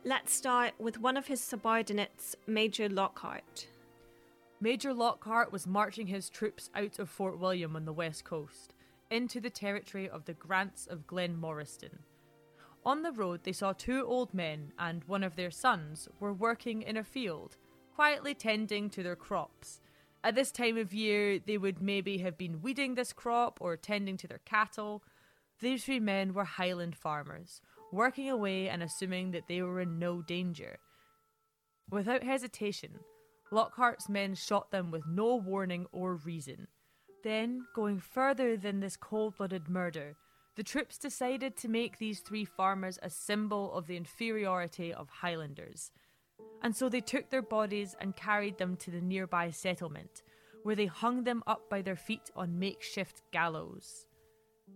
Let's 0.04 0.33
start 0.33 0.73
with 0.78 0.99
one 0.99 1.19
of 1.19 1.26
his 1.26 1.42
subordinates, 1.42 2.35
Major 2.47 2.88
Lockhart. 2.88 3.69
Major 4.61 4.95
Lockhart 4.95 5.52
was 5.52 5.66
marching 5.66 6.07
his 6.07 6.30
troops 6.30 6.71
out 6.75 6.99
of 6.99 7.11
Fort 7.11 7.38
William 7.38 7.76
on 7.76 7.85
the 7.85 7.92
west 7.92 8.25
coast, 8.25 8.75
into 9.11 9.40
the 9.40 9.50
territory 9.50 10.09
of 10.09 10.25
the 10.25 10.35
Grants 10.35 10.87
of 10.87 11.07
Glenmoriston. 11.07 11.99
On 12.85 13.02
the 13.02 13.12
road, 13.12 13.40
they 13.45 13.52
saw 13.52 13.73
two 13.73 14.04
old 14.07 14.33
men 14.33 14.73
and 14.78 15.04
one 15.04 15.23
of 15.23 15.37
their 15.37 15.50
sons 15.50 16.09
were 16.19 16.33
working 16.33 16.80
in 16.80 16.97
a 16.97 17.04
field, 17.04 17.58
quietly 17.95 18.34
tending 18.34 18.89
to 18.89 19.02
their 19.02 19.17
crops 19.17 19.80
at 20.23 20.35
this 20.35 20.52
time 20.52 20.76
of 20.76 20.93
year, 20.93 21.39
they 21.39 21.56
would 21.56 21.80
maybe 21.80 22.19
have 22.19 22.37
been 22.37 22.61
weeding 22.61 22.95
this 22.95 23.13
crop 23.13 23.59
or 23.61 23.76
tending 23.76 24.17
to 24.19 24.28
their 24.28 24.41
cattle. 24.45 25.02
These 25.61 25.85
three 25.85 26.00
men 26.00 26.35
were 26.35 26.45
Highland 26.45 26.97
farmers, 26.97 27.61
working 27.91 28.28
away 28.28 28.69
and 28.69 28.83
assuming 28.83 29.30
that 29.30 29.49
they 29.49 29.63
were 29.63 29.80
in 29.80 29.99
no 29.99 30.21
danger. 30.21 30.78
Without 31.91 32.23
hesitation, 32.23 33.00
Lockhart's 33.50 34.09
men 34.09 34.35
shot 34.35 34.71
them 34.71 34.91
with 34.91 35.06
no 35.06 35.37
warning 35.37 35.87
or 35.91 36.15
reason. 36.17 36.69
Then, 37.25 37.67
going 37.75 37.99
further 37.99 38.56
than 38.56 38.80
this 38.80 38.97
cold 38.97 39.37
blooded 39.37 39.69
murder, 39.69 40.17
the 40.56 40.63
troops 40.63 40.99
decided 40.99 41.56
to 41.56 41.69
make 41.69 41.99
these 41.99 42.21
three 42.21 42.45
farmers 42.45 42.99
a 43.02 43.11
symbol 43.11 43.73
of 43.73 43.87
the 43.87 43.97
inferiority 43.97 44.93
of 44.93 45.09
Highlanders 45.09 45.91
and 46.63 46.75
so 46.75 46.89
they 46.89 47.00
took 47.00 47.31
their 47.31 47.43
bodies 47.43 47.97
and 48.00 48.17
carried 48.17 48.59
them 48.59 48.76
to 48.76 48.91
the 48.91 49.00
nearby 49.00 49.50
settlement, 49.50 50.23
where 50.63 50.76
they 50.76 50.87
hung 50.87 51.25
them 51.25 51.43
up 51.47 51.69
by 51.71 51.83
their 51.83 51.97
feet 51.97 52.31
on 52.37 52.59
makeshift 52.59 53.23
gallows. 53.33 54.07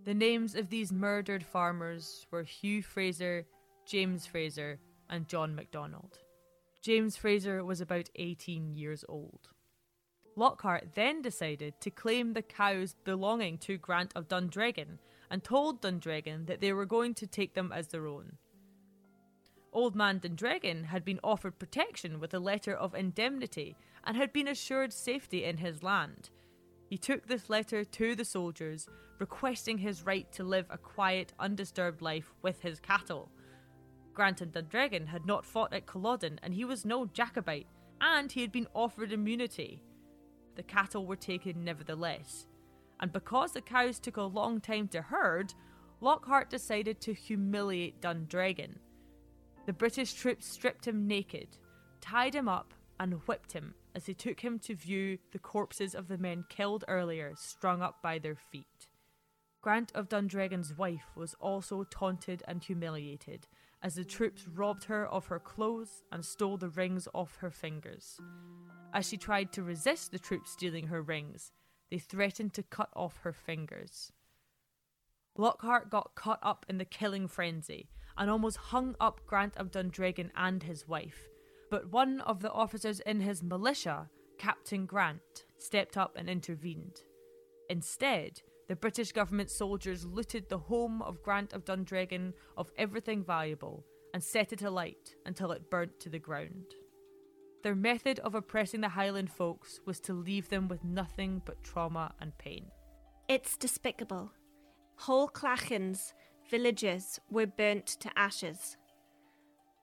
The 0.05 0.15
names 0.15 0.55
of 0.55 0.71
these 0.71 0.93
murdered 0.93 1.45
farmers 1.45 2.27
were 2.31 2.43
Hugh 2.43 2.83
Fraser, 2.83 3.47
James 3.87 4.27
Fraser, 4.27 4.81
and 5.09 5.29
John 5.29 5.55
MacDonald. 5.55 6.19
James 6.83 7.17
Fraser 7.17 7.65
was 7.65 7.81
about 7.81 8.11
18 8.17 8.75
years 8.75 9.05
old. 9.09 9.49
Lockhart 10.37 10.89
then 10.95 11.23
decided 11.23 11.81
to 11.81 11.91
claim 11.91 12.33
the 12.33 12.43
cows 12.43 12.95
belonging 13.05 13.57
to 13.59 13.79
Grant 13.79 14.13
of 14.15 14.29
Dundreggan 14.29 14.99
and 15.31 15.43
told 15.43 15.81
Dundreggan 15.81 16.47
that 16.47 16.61
they 16.61 16.73
were 16.73 16.87
going 16.87 17.15
to 17.15 17.27
take 17.27 17.55
them 17.55 17.73
as 17.73 17.89
their 17.89 18.07
own. 18.07 18.37
Old 19.75 19.97
Man 19.97 20.21
Dundreggan 20.21 20.85
had 20.85 21.05
been 21.05 21.19
offered 21.25 21.59
protection 21.59 22.21
with 22.21 22.33
a 22.33 22.39
letter 22.39 22.75
of 22.75 22.95
indemnity 22.95 23.77
and 24.05 24.17
had 24.17 24.33
been 24.33 24.47
assured 24.47 24.93
safety 24.93 25.45
in 25.45 25.57
his 25.57 25.83
land. 25.83 26.31
He 26.89 26.97
took 26.97 27.27
this 27.27 27.51
letter 27.51 27.85
to 27.85 28.15
the 28.15 28.25
soldiers, 28.25 28.89
requesting 29.19 29.79
his 29.79 30.07
right 30.07 30.31
to 30.33 30.45
live 30.45 30.67
a 30.71 30.79
quiet, 30.79 31.33
undisturbed 31.41 32.03
life 32.03 32.33
with 32.41 32.61
his 32.61 32.79
cattle. 32.79 33.33
Grant 34.13 34.41
and 34.41 34.53
Dundreggan 34.53 35.09
had 35.09 35.27
not 35.27 35.45
fought 35.45 35.75
at 35.75 35.87
Culloden, 35.87 36.39
and 36.45 36.55
he 36.55 36.65
was 36.65 36.85
no 36.85 37.07
Jacobite, 37.07 37.67
and 38.01 38.31
he 38.31 38.43
had 38.43 38.53
been 38.53 38.69
offered 38.75 39.13
immunity. 39.13 39.83
The 40.55 40.63
cattle 40.63 41.05
were 41.05 41.17
taken 41.17 41.65
nevertheless, 41.65 42.47
and 43.01 43.13
because 43.13 43.53
the 43.53 43.61
cows 43.61 43.99
took 43.99 44.19
a 44.19 44.23
long 44.23 44.61
time 44.61 44.87
to 44.89 45.03
herd, 45.03 45.53
Lockhart 46.01 46.49
decided 46.49 47.01
to 47.01 47.13
humiliate 47.13 48.01
Dundreggan. 48.01 48.77
The 49.67 49.73
British 49.73 50.13
troops 50.13 50.47
stripped 50.47 50.87
him 50.87 51.07
naked, 51.07 51.49
tied 52.01 52.35
him 52.35 52.49
up, 52.49 52.75
and 53.01 53.15
whipped 53.27 53.53
him 53.53 53.75
as 53.95 54.05
they 54.05 54.13
took 54.13 54.41
him 54.41 54.59
to 54.61 54.75
view 54.75 55.19
the 55.33 55.39
corpses 55.39 55.95
of 55.95 56.09
the 56.09 56.19
men 56.19 56.45
killed 56.49 56.85
earlier 56.87 57.33
strung 57.37 57.83
up 57.83 58.03
by 58.03 58.19
their 58.19 58.35
feet. 58.35 58.89
Grant 59.63 59.91
of 59.95 60.09
Dundreggan's 60.09 60.77
wife 60.77 61.17
was 61.17 61.35
also 61.41 61.85
taunted 61.85 62.43
and 62.47 62.63
humiliated 62.63 63.47
as 63.83 63.95
the 63.95 64.05
troops 64.05 64.47
robbed 64.47 64.85
her 64.85 65.07
of 65.07 65.27
her 65.27 65.39
clothes 65.39 66.03
and 66.13 66.25
stole 66.25 66.57
the 66.57 66.69
rings 66.69 67.09
off 67.15 67.37
her 67.37 67.51
fingers. 67.51 68.19
As 68.93 69.09
she 69.09 69.17
tried 69.17 69.53
to 69.53 69.63
resist 69.63 70.13
the 70.13 70.19
troops 70.19 70.53
stealing 70.53 70.89
her 70.89 71.01
rings, 71.01 71.53
they 71.91 71.99
threatened 71.99 72.53
to 72.55 72.63
cut 72.63 72.91
off 72.95 73.19
her 73.23 73.33
fingers. 73.33 74.13
Lockhart 75.37 75.91
got 75.91 76.15
caught 76.15 76.39
up 76.43 76.65
in 76.69 76.79
the 76.79 76.85
killing 76.85 77.27
frenzy 77.27 77.89
and 78.17 78.31
almost 78.31 78.57
hung 78.57 78.95
up 79.01 79.21
Grant 79.27 79.57
of 79.57 79.71
Dundreggan 79.71 80.31
and 80.37 80.63
his 80.63 80.87
wife. 80.87 81.29
But 81.71 81.91
one 81.91 82.21
of 82.21 82.41
the 82.41 82.53
officers 82.53 83.01
in 83.01 83.21
his 83.21 83.43
militia, 83.43 84.09
Captain 84.39 84.87
Grant, 84.87 85.47
stepped 85.59 85.97
up 85.97 86.17
and 86.17 86.29
intervened. 86.29 87.01
Instead, 87.69 88.43
the 88.69 88.77
British 88.77 89.13
government 89.13 89.51
soldiers 89.51 90.07
looted 90.07 90.49
the 90.49 90.59
home 90.59 91.03
of 91.03 91.23
Grant 91.23 91.53
of 91.53 91.65
Dundreggan 91.65 92.33
of 92.57 92.71
everything 92.79 93.25
valuable 93.25 93.85
and 94.13 94.23
set 94.23 94.53
it 94.53 94.63
alight 94.63 95.17
until 95.27 95.51
it 95.51 95.71
burnt 95.71 95.99
to 96.01 96.09
the 96.09 96.19
ground. 96.19 96.75
Their 97.65 97.75
method 97.75 98.21
of 98.21 98.35
oppressing 98.35 98.83
the 98.83 98.91
Highland 98.91 99.33
folks 99.33 99.81
was 99.85 99.99
to 100.01 100.13
leave 100.13 100.49
them 100.49 100.69
with 100.69 100.85
nothing 100.85 101.43
but 101.45 101.65
trauma 101.65 102.15
and 102.21 102.37
pain. 102.39 102.67
It's 103.29 103.57
despicable. 103.57 104.31
Whole 104.97 105.29
clachans 105.29 106.13
villages 106.51 107.21
were 107.31 107.47
burnt 107.47 107.87
to 107.87 108.11
ashes. 108.17 108.77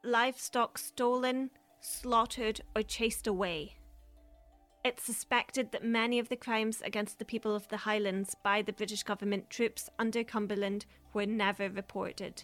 Livestock 0.03 0.77
stolen, 0.77 1.49
slaughtered, 1.79 2.61
or 2.75 2.81
chased 2.81 3.27
away. 3.27 3.75
It's 4.83 5.03
suspected 5.03 5.71
that 5.71 5.83
many 5.83 6.17
of 6.17 6.29
the 6.29 6.35
crimes 6.35 6.81
against 6.81 7.19
the 7.19 7.25
people 7.25 7.55
of 7.55 7.67
the 7.67 7.77
Highlands 7.77 8.35
by 8.43 8.63
the 8.63 8.73
British 8.73 9.03
government 9.03 9.49
troops 9.49 9.89
under 9.99 10.23
Cumberland 10.23 10.87
were 11.13 11.27
never 11.27 11.69
reported. 11.69 12.43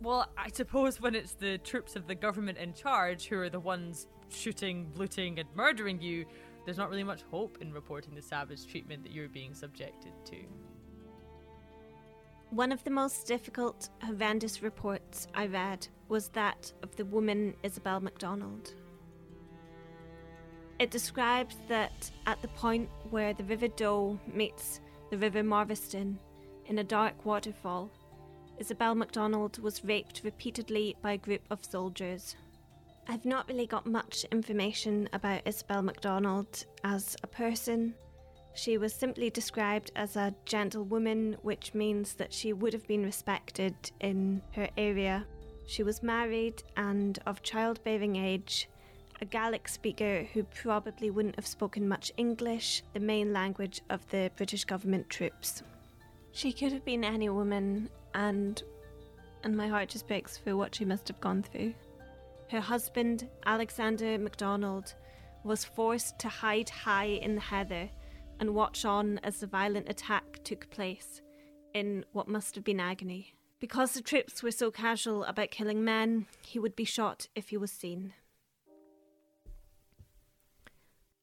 Well, 0.00 0.28
I 0.36 0.48
suppose 0.48 1.00
when 1.00 1.14
it's 1.14 1.34
the 1.34 1.58
troops 1.58 1.94
of 1.94 2.08
the 2.08 2.16
government 2.16 2.58
in 2.58 2.74
charge 2.74 3.26
who 3.26 3.38
are 3.38 3.48
the 3.48 3.60
ones 3.60 4.08
shooting, 4.28 4.90
looting, 4.96 5.38
and 5.38 5.48
murdering 5.54 6.02
you, 6.02 6.24
there's 6.64 6.78
not 6.78 6.90
really 6.90 7.04
much 7.04 7.22
hope 7.30 7.58
in 7.60 7.72
reporting 7.72 8.16
the 8.16 8.22
savage 8.22 8.66
treatment 8.66 9.04
that 9.04 9.12
you're 9.12 9.28
being 9.28 9.54
subjected 9.54 10.12
to. 10.24 10.36
One 12.52 12.70
of 12.70 12.84
the 12.84 12.90
most 12.90 13.26
difficult, 13.26 13.88
horrendous 14.02 14.62
reports 14.62 15.26
I 15.34 15.46
read 15.46 15.88
was 16.10 16.28
that 16.34 16.70
of 16.82 16.94
the 16.96 17.04
woman 17.06 17.54
Isabel 17.62 17.98
MacDonald. 17.98 18.74
It 20.78 20.90
described 20.90 21.56
that 21.68 22.10
at 22.26 22.42
the 22.42 22.48
point 22.48 22.90
where 23.08 23.32
the 23.32 23.44
River 23.44 23.68
Doe 23.68 24.20
meets 24.30 24.82
the 25.08 25.16
River 25.16 25.42
Moriston 25.42 26.18
in 26.66 26.78
a 26.78 26.84
dark 26.84 27.24
waterfall, 27.24 27.90
Isabel 28.58 28.94
MacDonald 28.96 29.58
was 29.58 29.82
raped 29.82 30.20
repeatedly 30.22 30.94
by 31.00 31.12
a 31.12 31.16
group 31.18 31.46
of 31.48 31.64
soldiers. 31.64 32.36
I've 33.08 33.24
not 33.24 33.48
really 33.48 33.66
got 33.66 33.86
much 33.86 34.26
information 34.30 35.08
about 35.14 35.46
Isabel 35.46 35.80
MacDonald 35.80 36.66
as 36.84 37.16
a 37.22 37.28
person. 37.28 37.94
She 38.54 38.76
was 38.76 38.92
simply 38.92 39.30
described 39.30 39.90
as 39.96 40.16
a 40.16 40.34
gentlewoman, 40.44 41.36
which 41.42 41.74
means 41.74 42.14
that 42.14 42.32
she 42.32 42.52
would 42.52 42.72
have 42.72 42.86
been 42.86 43.02
respected 43.02 43.74
in 44.00 44.42
her 44.52 44.68
area. 44.76 45.26
She 45.66 45.82
was 45.82 46.02
married 46.02 46.62
and 46.76 47.18
of 47.24 47.42
childbearing 47.42 48.16
age, 48.16 48.68
a 49.20 49.24
Gaelic 49.24 49.68
speaker 49.68 50.24
who 50.34 50.42
probably 50.44 51.10
wouldn't 51.10 51.36
have 51.36 51.46
spoken 51.46 51.88
much 51.88 52.12
English, 52.16 52.82
the 52.92 53.00
main 53.00 53.32
language 53.32 53.80
of 53.88 54.06
the 54.08 54.30
British 54.36 54.64
government 54.64 55.08
troops. 55.08 55.62
She 56.32 56.52
could 56.52 56.72
have 56.72 56.84
been 56.84 57.04
any 57.04 57.28
woman, 57.28 57.88
and 58.14 58.62
and 59.44 59.56
my 59.56 59.66
heart 59.66 59.88
just 59.88 60.06
breaks 60.06 60.36
for 60.36 60.56
what 60.56 60.74
she 60.74 60.84
must 60.84 61.08
have 61.08 61.20
gone 61.20 61.42
through. 61.42 61.74
Her 62.50 62.60
husband, 62.60 63.28
Alexander 63.46 64.18
MacDonald, 64.18 64.94
was 65.42 65.64
forced 65.64 66.18
to 66.20 66.28
hide 66.28 66.68
high 66.68 67.06
in 67.06 67.34
the 67.34 67.40
heather 67.40 67.88
and 68.42 68.56
watch 68.56 68.84
on 68.84 69.20
as 69.22 69.38
the 69.38 69.46
violent 69.46 69.88
attack 69.88 70.40
took 70.42 70.68
place 70.68 71.22
in 71.74 72.04
what 72.10 72.26
must 72.26 72.56
have 72.56 72.64
been 72.64 72.80
agony. 72.80 73.34
Because 73.60 73.92
the 73.92 74.02
troops 74.02 74.42
were 74.42 74.50
so 74.50 74.72
casual 74.72 75.22
about 75.22 75.52
killing 75.52 75.84
men, 75.84 76.26
he 76.44 76.58
would 76.58 76.74
be 76.74 76.84
shot 76.84 77.28
if 77.36 77.50
he 77.50 77.56
was 77.56 77.70
seen. 77.70 78.14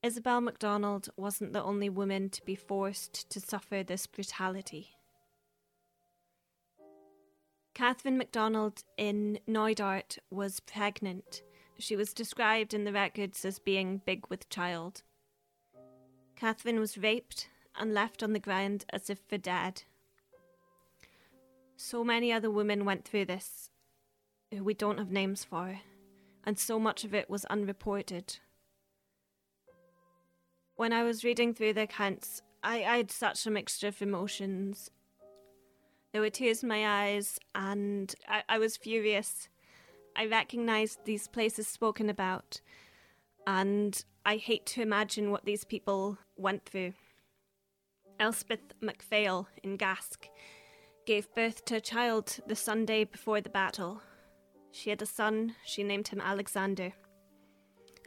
Isabel 0.02 0.40
MacDonald 0.40 1.10
wasn't 1.18 1.52
the 1.52 1.62
only 1.62 1.90
woman 1.90 2.30
to 2.30 2.46
be 2.46 2.56
forced 2.56 3.30
to 3.32 3.42
suffer 3.42 3.84
this 3.84 4.08
brutality. 4.08 4.92
Catherine 7.74 8.18
MacDonald 8.18 8.84
in 8.98 9.40
Knoydart 9.46 10.20
was 10.32 10.62
pregnant. 10.62 11.42
She 11.80 11.98
was 11.98 12.14
described 12.14 12.74
in 12.74 12.86
the 12.86 12.94
records 12.94 13.44
as 13.44 13.60
being 13.60 14.02
big 14.06 14.26
with 14.30 14.48
child. 14.48 15.04
Catherine 16.40 16.80
was 16.80 16.98
raped 16.98 17.50
and 17.78 17.94
left 17.94 18.24
on 18.24 18.32
the 18.32 18.40
ground 18.40 18.86
as 18.92 19.10
if 19.10 19.20
for 19.28 19.38
dead. 19.38 19.84
So 21.76 22.02
many 22.02 22.32
other 22.32 22.50
women 22.50 22.86
went 22.86 23.04
through 23.04 23.26
this, 23.26 23.70
who 24.50 24.64
we 24.64 24.74
don't 24.74 25.00
have 25.00 25.12
names 25.12 25.44
for, 25.44 25.82
and 26.46 26.58
so 26.58 26.80
much 26.80 27.04
of 27.04 27.14
it 27.14 27.30
was 27.30 27.44
unreported. 27.46 28.38
When 30.78 30.94
I 30.94 31.04
was 31.04 31.26
reading 31.26 31.54
through 31.54 31.74
the 31.74 31.84
accounts, 31.84 32.42
I, 32.64 32.84
I 32.86 32.98
had 32.98 33.12
such 33.12 33.46
a 33.46 33.52
mixture 33.52 33.90
of 33.90 34.02
emotions. 34.02 34.92
There 36.14 36.22
were 36.22 36.30
tears 36.30 36.64
in 36.64 36.70
my 36.70 37.06
eyes, 37.06 37.38
and 37.54 38.16
I, 38.30 38.44
I 38.48 38.60
was 38.60 38.78
furious. 38.78 39.50
I 40.16 40.26
recognised 40.26 41.00
these 41.04 41.28
places 41.28 41.68
spoken 41.68 42.10
about, 42.10 42.62
and 43.46 44.04
I 44.30 44.38
hate 44.38 44.68
to 44.68 44.84
imagine 44.84 45.32
what 45.32 45.46
these 45.46 45.64
people 45.64 46.20
went 46.38 46.64
through. 46.64 46.94
Elspeth 48.20 48.76
MacPhail 48.80 49.48
in 49.64 49.76
Gask 49.76 50.28
gave 51.08 51.34
birth 51.34 51.66
to 51.66 51.78
a 51.78 51.82
child 51.82 52.38
the 52.46 52.54
Sunday 52.54 53.06
before 53.06 53.42
the 53.42 53.50
battle. 53.50 54.04
She 54.72 54.92
had 54.92 55.02
a 55.02 55.08
son, 55.08 55.56
she 55.66 55.82
named 55.82 56.10
him 56.10 56.22
Alexander. 56.22 56.94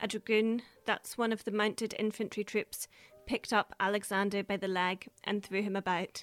A 0.01 0.07
dragoon, 0.07 0.63
that's 0.87 1.19
one 1.19 1.33
of 1.33 1.43
the 1.43 1.51
mounted 1.51 1.93
infantry 1.99 2.45
troops, 2.45 2.87
picked 3.27 3.53
up 3.53 3.75
Alexander 3.81 4.45
by 4.45 4.57
the 4.57 4.69
leg 4.69 5.09
and 5.25 5.43
threw 5.43 5.63
him 5.63 5.75
about. 5.75 6.23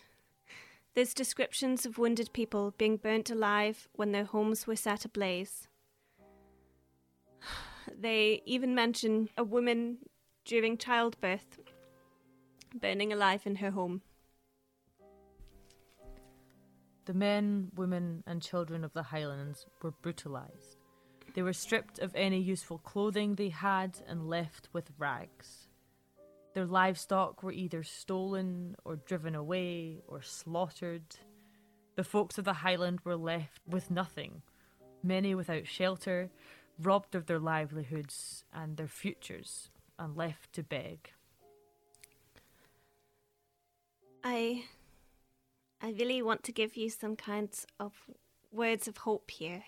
There's 0.96 1.14
descriptions 1.14 1.86
of 1.86 1.98
wounded 1.98 2.32
people 2.32 2.74
being 2.78 2.96
burnt 2.96 3.30
alive 3.30 3.90
when 3.92 4.14
their 4.14 4.24
homes 4.24 4.66
were 4.66 4.78
set 4.78 5.04
ablaze. 5.04 5.68
They 7.98 8.42
even 8.46 8.76
mention 8.76 9.30
a 9.38 9.44
woman 9.44 10.00
during 10.46 10.78
childbirth 10.78 11.60
burning 12.74 13.14
alive 13.14 13.44
in 13.46 13.56
her 13.58 13.72
home. 13.72 14.02
The 17.06 17.14
men, 17.14 17.72
women, 17.76 18.24
and 18.28 18.42
children 18.42 18.84
of 18.84 18.94
the 18.94 19.04
Highlands 19.04 19.66
were 19.82 19.92
brutalised. 19.92 20.78
They 21.34 21.42
were 21.42 21.54
stripped 21.54 22.00
of 22.00 22.16
any 22.16 22.40
useful 22.40 22.78
clothing 22.80 23.36
they 23.36 23.50
had 23.50 24.00
and 24.08 24.30
left 24.30 24.70
with 24.74 24.92
rags. 24.98 25.68
Their 26.54 26.66
livestock 26.66 27.44
were 27.44 27.52
either 27.52 27.84
stolen 27.84 28.76
or 28.84 28.96
driven 28.96 29.36
away 29.36 30.02
or 30.08 30.22
slaughtered. 30.22 31.16
The 31.96 32.04
folks 32.04 32.38
of 32.38 32.46
the 32.46 32.54
Highland 32.54 33.00
were 33.04 33.16
left 33.16 33.62
with 33.68 33.92
nothing, 33.92 34.42
many 35.04 35.36
without 35.36 35.68
shelter, 35.68 36.30
robbed 36.82 37.16
of 37.16 37.26
their 37.26 37.40
livelihoods 37.40 38.44
and 38.54 38.78
their 38.78 38.88
futures, 38.88 39.70
and 39.98 40.16
left 40.16 40.54
to 40.54 40.64
beg. 40.64 41.12
I 44.24 44.66
I 45.82 45.92
really 45.92 46.22
want 46.22 46.44
to 46.44 46.52
give 46.52 46.76
you 46.76 46.90
some 46.90 47.16
kinds 47.16 47.66
of 47.80 47.94
words 48.52 48.88
of 48.88 48.98
hope 48.98 49.32
here. 49.32 49.64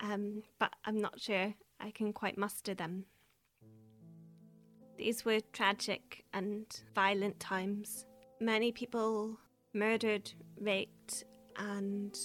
Um, 0.00 0.42
but 0.58 0.74
I'm 0.84 1.00
not 1.00 1.20
sure 1.20 1.54
I 1.80 1.90
can 1.90 2.12
quite 2.12 2.38
muster 2.38 2.74
them. 2.74 3.06
These 4.96 5.24
were 5.24 5.40
tragic 5.52 6.24
and 6.32 6.66
violent 6.94 7.40
times. 7.40 8.04
Many 8.40 8.72
people 8.72 9.38
murdered, 9.72 10.30
raped, 10.60 11.24
and 11.56 12.16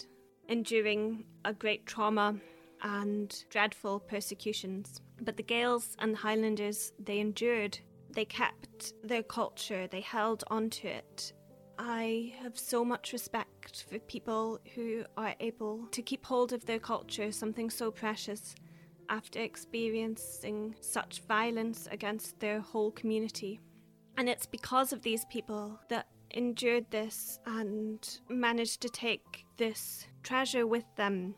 enduring 0.47 1.23
a 1.45 1.53
great 1.53 1.85
trauma 1.85 2.35
and 2.83 3.43
dreadful 3.49 3.99
persecutions. 3.99 5.01
But 5.21 5.37
the 5.37 5.43
Gaels 5.43 5.95
and 5.99 6.13
the 6.13 6.17
Highlanders, 6.17 6.91
they 6.99 7.19
endured. 7.19 7.79
They 8.11 8.25
kept 8.25 8.93
their 9.03 9.23
culture, 9.23 9.87
they 9.87 10.01
held 10.01 10.43
onto 10.47 10.87
it. 10.87 11.33
I 11.79 12.33
have 12.43 12.57
so 12.59 12.85
much 12.85 13.13
respect 13.13 13.85
for 13.89 13.97
people 13.99 14.59
who 14.75 15.03
are 15.17 15.33
able 15.39 15.87
to 15.91 16.01
keep 16.03 16.23
hold 16.23 16.53
of 16.53 16.65
their 16.65 16.79
culture, 16.79 17.31
something 17.31 17.71
so 17.71 17.89
precious, 17.89 18.53
after 19.09 19.39
experiencing 19.39 20.75
such 20.79 21.23
violence 21.27 21.87
against 21.91 22.39
their 22.39 22.59
whole 22.59 22.91
community. 22.91 23.59
And 24.17 24.29
it's 24.29 24.45
because 24.45 24.93
of 24.93 25.01
these 25.01 25.25
people 25.25 25.79
that 25.89 26.07
endured 26.31 26.85
this 26.91 27.39
and 27.45 28.19
managed 28.29 28.81
to 28.81 28.89
take 28.89 29.45
this 29.57 30.05
treasure 30.21 30.67
with 30.67 30.85
them 30.95 31.35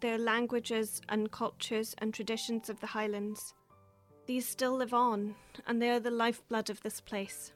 their 0.00 0.18
languages 0.18 1.00
and 1.08 1.30
cultures 1.30 1.94
and 1.98 2.12
traditions 2.12 2.68
of 2.68 2.80
the 2.80 2.86
Highlands. 2.86 3.54
These 4.26 4.46
still 4.46 4.76
live 4.76 4.92
on, 4.92 5.34
and 5.66 5.80
they 5.80 5.90
are 5.90 6.00
the 6.00 6.10
lifeblood 6.10 6.70
of 6.70 6.82
this 6.82 7.00
place. 7.00 7.52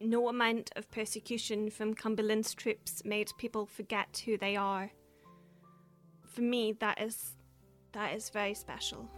No 0.00 0.28
amount 0.28 0.70
of 0.76 0.90
persecution 0.90 1.70
from 1.70 1.94
Cumberland's 1.94 2.54
troops 2.54 3.04
made 3.04 3.30
people 3.38 3.64
forget 3.64 4.22
who 4.24 4.36
they 4.36 4.56
are. 4.56 4.90
For 6.26 6.42
me, 6.42 6.72
that 6.80 7.00
is 7.00 7.36
that 7.92 8.14
is 8.14 8.28
very 8.28 8.54
special. 8.54 9.08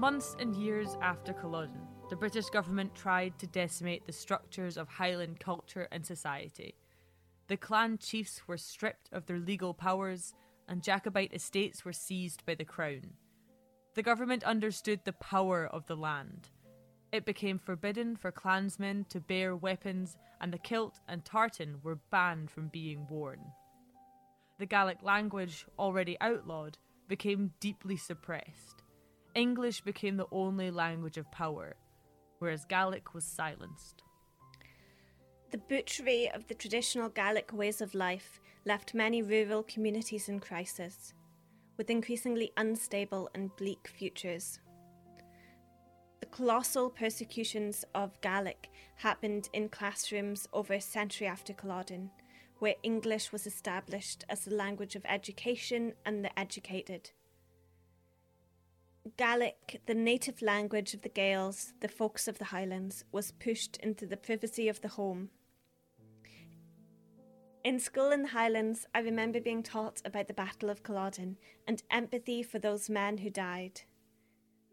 Months 0.00 0.34
and 0.38 0.56
years 0.56 0.96
after 1.02 1.34
Culloden, 1.34 1.86
the 2.08 2.16
British 2.16 2.48
government 2.48 2.94
tried 2.94 3.38
to 3.38 3.46
decimate 3.46 4.06
the 4.06 4.12
structures 4.14 4.78
of 4.78 4.88
Highland 4.88 5.40
culture 5.40 5.88
and 5.92 6.06
society. 6.06 6.74
The 7.48 7.58
clan 7.58 7.98
chiefs 7.98 8.40
were 8.48 8.56
stripped 8.56 9.10
of 9.12 9.26
their 9.26 9.38
legal 9.38 9.74
powers, 9.74 10.32
and 10.66 10.82
Jacobite 10.82 11.34
estates 11.34 11.84
were 11.84 11.92
seized 11.92 12.46
by 12.46 12.54
the 12.54 12.64
crown. 12.64 13.12
The 13.94 14.02
government 14.02 14.42
understood 14.42 15.00
the 15.04 15.12
power 15.12 15.66
of 15.66 15.86
the 15.86 15.96
land. 15.96 16.48
It 17.12 17.26
became 17.26 17.58
forbidden 17.58 18.16
for 18.16 18.32
clansmen 18.32 19.04
to 19.10 19.20
bear 19.20 19.54
weapons, 19.54 20.16
and 20.40 20.50
the 20.50 20.58
kilt 20.58 20.98
and 21.08 21.26
tartan 21.26 21.76
were 21.82 21.98
banned 22.10 22.50
from 22.50 22.68
being 22.68 23.06
worn. 23.10 23.40
The 24.58 24.64
Gaelic 24.64 25.02
language, 25.02 25.66
already 25.78 26.16
outlawed, 26.22 26.78
became 27.06 27.52
deeply 27.60 27.98
suppressed. 27.98 28.79
English 29.34 29.80
became 29.82 30.16
the 30.16 30.26
only 30.32 30.70
language 30.70 31.16
of 31.16 31.30
power, 31.30 31.76
whereas 32.38 32.64
Gaelic 32.64 33.14
was 33.14 33.24
silenced. 33.24 34.02
The 35.50 35.58
butchery 35.58 36.30
of 36.30 36.46
the 36.46 36.54
traditional 36.54 37.08
Gaelic 37.08 37.52
ways 37.52 37.80
of 37.80 37.94
life 37.94 38.40
left 38.64 38.94
many 38.94 39.22
rural 39.22 39.62
communities 39.64 40.28
in 40.28 40.38
crisis 40.38 41.12
with 41.76 41.90
increasingly 41.90 42.52
unstable 42.56 43.30
and 43.34 43.56
bleak 43.56 43.88
futures. 43.88 44.60
The 46.20 46.26
colossal 46.26 46.90
persecutions 46.90 47.86
of 47.94 48.20
Gaelic 48.20 48.68
happened 48.96 49.48
in 49.54 49.70
classrooms 49.70 50.46
over 50.52 50.74
a 50.74 50.80
century 50.80 51.26
after 51.26 51.54
Culloden, 51.54 52.10
where 52.58 52.74
English 52.82 53.32
was 53.32 53.46
established 53.46 54.24
as 54.28 54.44
the 54.44 54.54
language 54.54 54.94
of 54.94 55.06
education 55.06 55.94
and 56.04 56.22
the 56.22 56.38
educated. 56.38 57.10
Gaelic, 59.16 59.80
the 59.86 59.94
native 59.94 60.42
language 60.42 60.94
of 60.94 61.02
the 61.02 61.08
Gaels, 61.08 61.72
the 61.80 61.88
folks 61.88 62.28
of 62.28 62.38
the 62.38 62.46
Highlands, 62.46 63.04
was 63.12 63.32
pushed 63.32 63.76
into 63.78 64.06
the 64.06 64.16
privacy 64.16 64.68
of 64.68 64.80
the 64.80 64.88
home. 64.88 65.30
In 67.62 67.78
school 67.78 68.10
in 68.10 68.22
the 68.22 68.28
Highlands, 68.28 68.86
I 68.94 69.00
remember 69.00 69.40
being 69.40 69.62
taught 69.62 70.00
about 70.04 70.28
the 70.28 70.34
Battle 70.34 70.70
of 70.70 70.82
Culloden 70.82 71.36
and 71.66 71.82
empathy 71.90 72.42
for 72.42 72.58
those 72.58 72.88
men 72.88 73.18
who 73.18 73.30
died. 73.30 73.82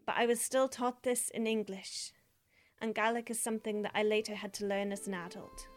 But 0.06 0.16
I 0.16 0.26
was 0.26 0.40
still 0.40 0.68
taught 0.68 1.02
this 1.02 1.28
in 1.30 1.46
English, 1.46 2.12
and 2.80 2.94
Gaelic 2.94 3.30
is 3.30 3.38
something 3.38 3.82
that 3.82 3.92
I 3.94 4.02
later 4.02 4.34
had 4.34 4.54
to 4.54 4.66
learn 4.66 4.90
as 4.90 5.06
an 5.06 5.14
adult. 5.14 5.68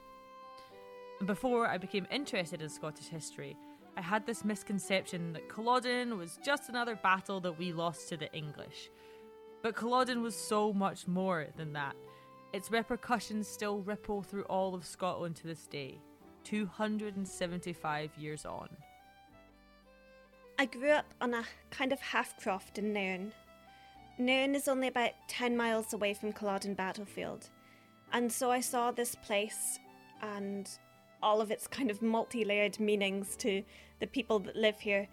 Before 1.26 1.68
I 1.68 1.78
became 1.78 2.08
interested 2.10 2.62
in 2.62 2.70
Scottish 2.70 3.08
history, 3.08 3.58
I 3.98 4.02
had 4.02 4.26
this 4.26 4.46
misconception 4.46 5.34
that 5.34 5.50
Culloden 5.50 6.18
was 6.18 6.40
just 6.44 6.70
another 6.70 6.96
battle 6.96 7.40
that 7.42 7.58
we 7.58 7.74
lost 7.74 8.10
to 8.10 8.18
the 8.18 8.32
English. 8.34 8.90
But 9.62 9.76
Culloden 9.76 10.22
was 10.22 10.36
so 10.36 10.74
much 10.74 11.08
more 11.08 11.48
than 11.58 11.74
that. 11.74 11.96
Its 12.54 12.72
repercussions 12.72 13.48
still 13.48 13.80
ripple 13.82 14.22
through 14.22 14.44
all 14.44 14.74
of 14.74 14.86
Scotland 14.86 15.36
to 15.38 15.48
this 15.48 15.68
day, 15.68 16.00
275 16.44 18.12
years 18.18 18.46
on. 18.46 18.70
I 20.58 20.66
grew 20.66 20.92
up 20.92 21.14
on 21.22 21.34
a 21.34 21.44
kind 21.70 21.92
of 21.92 22.00
half 22.00 22.40
croft 22.42 22.78
in 22.78 22.94
Nairn. 22.94 23.34
Nairn 24.18 24.54
is 24.54 24.68
only 24.68 24.88
about 24.88 25.12
10 25.28 25.56
miles 25.56 25.94
away 25.94 26.14
from 26.14 26.34
Culloden 26.34 26.74
battlefield, 26.74 27.50
and 28.14 28.32
so 28.32 28.52
I 28.52 28.60
saw 28.60 28.92
this 28.92 29.16
place 29.16 29.80
and 30.22 30.70
all 31.22 31.42
of 31.42 31.52
its 31.52 31.68
kind 31.68 31.90
of 31.92 32.02
multi 32.02 32.44
layered 32.44 32.80
meanings 32.80 33.36
to 33.38 33.64
the 34.00 34.08
people 34.08 34.40
that 34.40 34.56
live 34.56 34.80
here, 34.80 35.08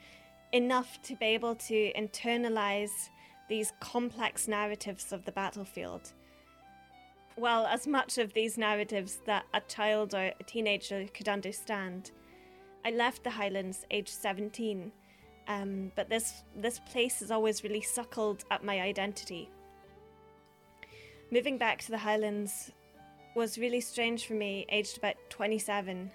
enough 0.52 1.00
to 1.02 1.14
be 1.16 1.26
able 1.26 1.54
to 1.54 1.92
internalize 1.92 3.10
these 3.48 3.72
complex 3.80 4.48
narratives 4.48 5.12
of 5.12 5.24
the 5.24 5.32
battlefield. 5.32 6.12
Well, 7.36 7.66
as 7.66 7.86
much 7.86 8.18
of 8.18 8.32
these 8.32 8.58
narratives 8.58 9.20
that 9.26 9.44
a 9.54 9.60
child 9.60 10.14
or 10.14 10.32
a 10.38 10.44
teenager 10.44 11.06
could 11.14 11.28
understand. 11.28 12.10
I 12.84 12.90
left 12.90 13.24
the 13.24 13.30
Highlands 13.30 13.86
aged 13.90 14.08
17, 14.08 14.90
um, 15.46 15.92
but 15.94 16.08
this, 16.08 16.42
this 16.56 16.80
place 16.90 17.20
has 17.20 17.30
always 17.30 17.62
really 17.62 17.80
suckled 17.80 18.44
at 18.50 18.64
my 18.64 18.80
identity. 18.80 19.50
Moving 21.30 21.58
back 21.58 21.80
to 21.82 21.90
the 21.90 21.98
Highlands 21.98 22.72
was 23.38 23.56
really 23.56 23.80
strange 23.80 24.26
for 24.26 24.34
me, 24.34 24.66
aged 24.68 24.98
about 24.98 25.14
27. 25.30 26.10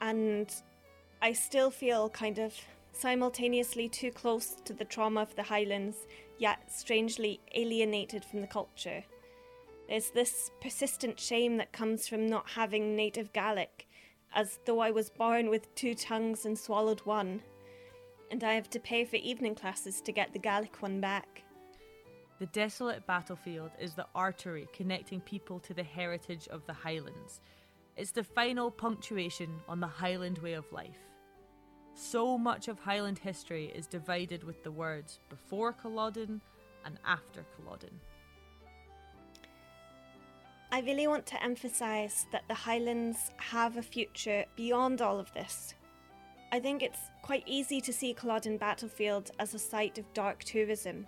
And 0.00 0.52
I 1.22 1.32
still 1.32 1.70
feel 1.70 2.10
kind 2.10 2.38
of 2.40 2.52
simultaneously 2.92 3.88
too 3.88 4.10
close 4.10 4.56
to 4.64 4.72
the 4.72 4.84
trauma 4.84 5.22
of 5.22 5.36
the 5.36 5.44
Highlands, 5.44 5.96
yet 6.36 6.72
strangely 6.72 7.38
alienated 7.54 8.24
from 8.24 8.40
the 8.40 8.48
culture. 8.48 9.04
There's 9.88 10.10
this 10.10 10.50
persistent 10.60 11.20
shame 11.20 11.58
that 11.58 11.72
comes 11.72 12.08
from 12.08 12.26
not 12.26 12.50
having 12.50 12.96
native 12.96 13.32
Gaelic, 13.32 13.86
as 14.34 14.58
though 14.64 14.80
I 14.80 14.90
was 14.90 15.10
born 15.10 15.48
with 15.48 15.72
two 15.76 15.94
tongues 15.94 16.44
and 16.44 16.58
swallowed 16.58 17.00
one, 17.02 17.40
and 18.32 18.42
I 18.42 18.54
have 18.54 18.68
to 18.70 18.80
pay 18.80 19.04
for 19.04 19.16
evening 19.16 19.54
classes 19.54 20.00
to 20.00 20.12
get 20.12 20.32
the 20.32 20.40
Gaelic 20.40 20.82
one 20.82 21.00
back. 21.00 21.44
The 22.40 22.46
desolate 22.46 23.06
battlefield 23.06 23.72
is 23.78 23.92
the 23.92 24.06
artery 24.14 24.66
connecting 24.72 25.20
people 25.20 25.60
to 25.60 25.74
the 25.74 25.82
heritage 25.82 26.48
of 26.48 26.64
the 26.64 26.72
Highlands. 26.72 27.42
It's 27.98 28.12
the 28.12 28.24
final 28.24 28.70
punctuation 28.70 29.60
on 29.68 29.78
the 29.78 29.86
Highland 29.86 30.38
way 30.38 30.54
of 30.54 30.72
life. 30.72 31.10
So 31.92 32.38
much 32.38 32.68
of 32.68 32.78
Highland 32.78 33.18
history 33.18 33.70
is 33.74 33.86
divided 33.86 34.42
with 34.42 34.64
the 34.64 34.72
words 34.72 35.18
before 35.28 35.74
Culloden 35.74 36.40
and 36.86 36.98
after 37.04 37.44
Culloden. 37.58 38.00
I 40.72 40.80
really 40.80 41.08
want 41.08 41.26
to 41.26 41.44
emphasise 41.44 42.24
that 42.32 42.44
the 42.48 42.54
Highlands 42.54 43.32
have 43.36 43.76
a 43.76 43.82
future 43.82 44.46
beyond 44.56 45.02
all 45.02 45.20
of 45.20 45.30
this. 45.34 45.74
I 46.52 46.58
think 46.58 46.82
it's 46.82 47.10
quite 47.20 47.44
easy 47.44 47.82
to 47.82 47.92
see 47.92 48.14
Culloden 48.14 48.56
Battlefield 48.56 49.30
as 49.38 49.52
a 49.52 49.58
site 49.58 49.98
of 49.98 50.10
dark 50.14 50.42
tourism 50.42 51.06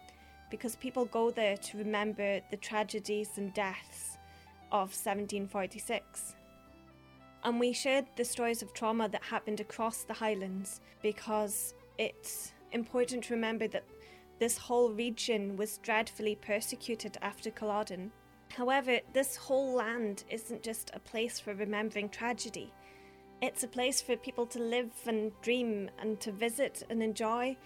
because 0.53 0.77
people 0.77 1.07
go 1.07 1.31
there 1.31 1.57
to 1.57 1.79
remember 1.79 2.38
the 2.51 2.59
tragedies 2.59 3.31
and 3.37 3.55
deaths 3.55 4.19
of 4.71 4.91
1746. 4.91 6.37
And 7.43 7.59
we 7.59 7.73
shared 7.73 8.05
the 8.17 8.25
stories 8.27 8.61
of 8.61 8.75
trauma 8.75 9.09
that 9.09 9.25
happened 9.25 9.61
across 9.61 10.05
the 10.05 10.12
Highlands 10.12 10.83
because 11.03 11.73
it's 11.97 12.53
important 12.71 13.25
to 13.25 13.35
remember 13.35 13.67
that 13.69 13.85
this 14.41 14.59
whole 14.59 14.91
region 14.91 15.57
was 15.57 15.79
dreadfully 15.79 16.37
persecuted 16.37 17.17
after 17.23 17.51
Culloden. 17.51 18.12
However, 18.51 19.01
this 19.15 19.37
whole 19.37 19.75
land 19.75 20.25
isn't 20.29 20.62
just 20.62 20.91
a 20.93 21.01
place 21.01 21.41
for 21.41 21.55
remembering 21.55 22.11
tragedy. 22.11 22.71
It's 23.41 23.65
a 23.65 23.69
place 23.69 24.03
for 24.03 24.17
people 24.17 24.45
to 24.49 24.59
live 24.59 24.93
and 25.07 25.33
dream 25.41 25.91
and 25.99 26.21
to 26.21 26.31
visit 26.31 26.83
and 26.91 27.03
enjoy 27.03 27.57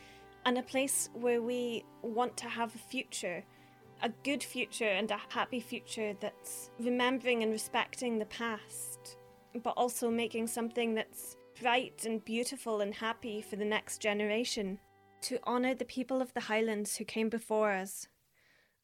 and 0.47 0.59
a 0.59 0.63
place 0.63 1.11
where 1.13 1.43
we 1.43 1.85
want 2.03 2.37
to 2.37 2.47
have 2.47 2.73
a 2.73 2.79
future, 2.79 3.43
a 4.03 4.09
good 4.23 4.45
future 4.45 4.85
and 4.85 5.11
a 5.11 5.21
happy 5.29 5.59
future 5.59 6.15
that's 6.21 6.71
remembering 6.79 7.43
and 7.43 7.51
respecting 7.51 8.17
the 8.17 8.27
past, 8.27 9.17
but 9.65 9.75
also 9.77 10.09
making 10.09 10.47
something 10.47 10.95
that's 10.95 11.37
bright 11.61 12.05
and 12.07 12.25
beautiful 12.25 12.81
and 12.81 12.95
happy 12.95 13.43
for 13.43 13.57
the 13.57 13.65
next 13.65 14.01
generation. 14.01 14.79
To 15.23 15.41
honour 15.45 15.75
the 15.75 15.85
people 15.85 16.23
of 16.23 16.33
the 16.33 16.41
Highlands 16.41 16.97
who 16.97 17.05
came 17.05 17.29
before 17.29 17.73
us, 17.73 18.07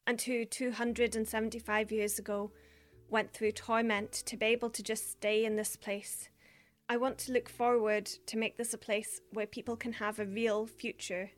and 0.05 0.21
who 0.21 0.43
275 0.43 1.91
years 1.93 2.19
ago 2.19 2.51
went 3.09 3.31
through 3.31 3.53
torment 3.53 4.11
to 4.11 4.35
be 4.35 4.47
able 4.47 4.69
to 4.71 4.83
just 4.83 5.11
stay 5.11 5.45
in 5.45 5.55
this 5.55 5.77
place. 5.77 6.27
I 6.89 6.97
want 6.97 7.17
to 7.19 7.31
look 7.31 7.47
forward 7.47 8.07
to 8.25 8.37
make 8.37 8.57
this 8.57 8.73
a 8.73 8.77
place 8.77 9.21
where 9.31 9.47
people 9.47 9.77
can 9.77 9.93
have 9.93 10.19
a 10.19 10.25
real 10.25 10.65
future 10.65 11.31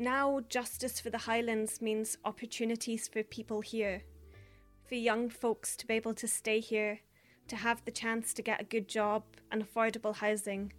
now, 0.00 0.40
justice 0.48 0.98
for 0.98 1.10
the 1.10 1.18
Highlands 1.18 1.82
means 1.82 2.16
opportunities 2.24 3.06
for 3.06 3.22
people 3.22 3.60
here, 3.60 4.02
for 4.88 4.94
young 4.94 5.28
folks 5.28 5.76
to 5.76 5.86
be 5.86 5.92
able 5.92 6.14
to 6.14 6.26
stay 6.26 6.58
here, 6.58 7.00
to 7.48 7.56
have 7.56 7.84
the 7.84 7.90
chance 7.90 8.32
to 8.32 8.42
get 8.42 8.62
a 8.62 8.64
good 8.64 8.88
job 8.88 9.24
and 9.52 9.62
affordable 9.62 10.16
housing. 10.16 10.72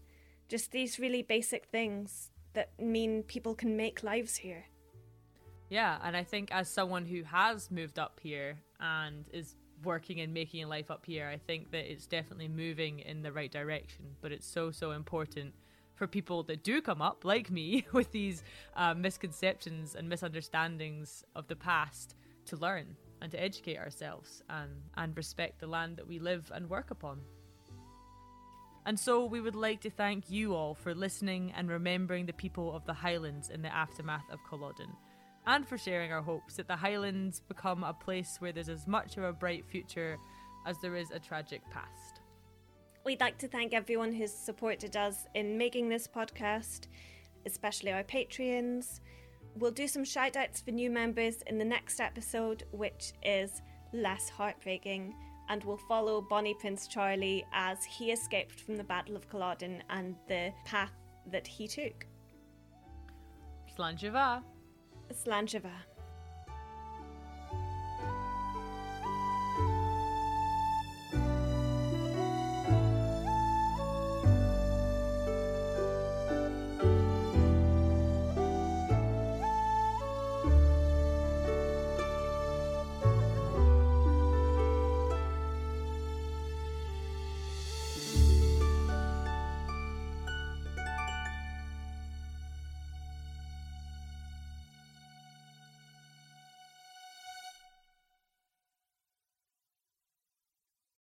Just 0.50 0.72
these 0.72 0.98
really 0.98 1.22
basic 1.22 1.68
things 1.68 2.32
that 2.54 2.72
mean 2.80 3.22
people 3.22 3.54
can 3.54 3.78
make 3.78 4.02
lives 4.02 4.38
here. 4.38 4.66
Yeah, 5.70 6.00
and 6.04 6.18
I 6.18 6.24
think 6.24 6.50
as 6.52 6.68
someone 6.68 7.06
who 7.06 7.22
has 7.22 7.70
moved 7.70 8.00
up 8.00 8.20
here 8.24 8.58
and 8.80 9.26
is 9.32 9.56
working 9.84 10.20
and 10.20 10.34
making 10.34 10.64
a 10.64 10.68
life 10.68 10.90
up 10.90 11.06
here, 11.06 11.28
I 11.28 11.38
think 11.38 11.70
that 11.72 11.92
it's 11.92 12.08
definitely 12.08 12.48
moving 12.48 13.00
in 13.00 13.22
the 13.22 13.32
right 13.32 13.52
direction. 13.52 14.16
But 14.20 14.32
it's 14.32 14.48
so, 14.48 14.72
so 14.72 14.92
important 14.92 15.54
for 16.02 16.08
people 16.08 16.42
that 16.42 16.64
do 16.64 16.82
come 16.82 17.00
up, 17.00 17.24
like 17.24 17.52
me, 17.52 17.86
with 17.94 18.12
these 18.12 18.42
uh, 18.76 18.96
misconceptions 18.96 19.94
and 19.94 20.10
misunderstandings 20.10 21.24
of 21.36 21.48
the 21.48 21.56
past 21.56 22.16
to 22.44 22.58
learn 22.58 22.96
and 23.22 23.32
to 23.32 23.40
educate 23.40 23.78
ourselves 23.78 24.42
and, 24.50 24.72
and 24.98 25.16
respect 25.16 25.60
the 25.60 25.68
land 25.68 25.98
that 25.98 26.08
we 26.08 26.18
live 26.18 26.52
and 26.56 26.68
work 26.68 26.90
upon. 26.90 27.20
And 28.84 29.00
so 29.00 29.26
we 29.26 29.42
would 29.42 29.54
like 29.54 29.82
to 29.82 29.92
thank 29.92 30.32
you 30.32 30.56
all 30.56 30.74
for 30.74 30.96
listening 30.96 31.54
and 31.56 31.70
remembering 31.70 32.26
the 32.26 32.34
people 32.34 32.76
of 32.76 32.84
the 32.88 32.94
Highlands 32.94 33.52
in 33.52 33.62
the 33.62 33.72
aftermath 33.72 34.26
of 34.32 34.40
Culloden, 34.50 34.90
and 35.46 35.68
for 35.68 35.78
sharing 35.78 36.12
our 36.12 36.24
hopes 36.24 36.56
that 36.56 36.68
the 36.68 36.76
Highlands 36.76 37.44
become 37.48 37.84
a 37.84 37.94
place 37.94 38.38
where 38.40 38.52
there's 38.52 38.70
as 38.70 38.88
much 38.88 39.18
of 39.18 39.24
a 39.24 39.34
bright 39.34 39.68
future 39.68 40.18
as 40.66 40.80
there 40.82 40.96
is 40.96 41.12
a 41.12 41.20
tragic 41.20 41.62
past. 41.70 42.11
We'd 43.04 43.20
like 43.20 43.40
to 43.40 43.48
thank 43.48 43.74
everyone 43.74 44.14
who's 44.14 44.32
supported 44.32 44.96
us 44.96 45.26
in 45.34 45.58
making 45.58 45.90
this 45.90 46.08
podcast, 46.08 46.82
especially 47.48 47.92
our 47.92 48.04
Patreons. 48.04 49.00
We'll 49.56 49.72
do 49.72 49.88
some 49.88 50.06
shout 50.06 50.38
outs 50.38 50.62
for 50.62 50.70
new 50.70 50.92
members 50.92 51.42
in 51.48 51.58
the 51.58 51.66
next 51.66 52.00
episode, 52.00 52.64
which 52.72 53.14
is 53.24 53.64
less 53.92 54.30
heartbreaking, 54.30 55.16
and 55.50 55.64
we'll 55.64 55.82
follow 55.90 56.22
Bonnie 56.22 56.56
Prince 56.60 56.88
Charlie 56.88 57.44
as 57.52 57.84
he 57.84 58.12
escaped 58.12 58.62
from 58.62 58.78
the 58.78 58.84
Battle 58.84 59.16
of 59.16 59.28
Culloden 59.28 59.82
and 59.90 60.16
the 60.28 60.54
path 60.66 60.94
that 61.32 61.48
he 61.48 61.68
took. 61.68 62.06
Slàinte 65.12 65.60
mhath. 65.60 65.91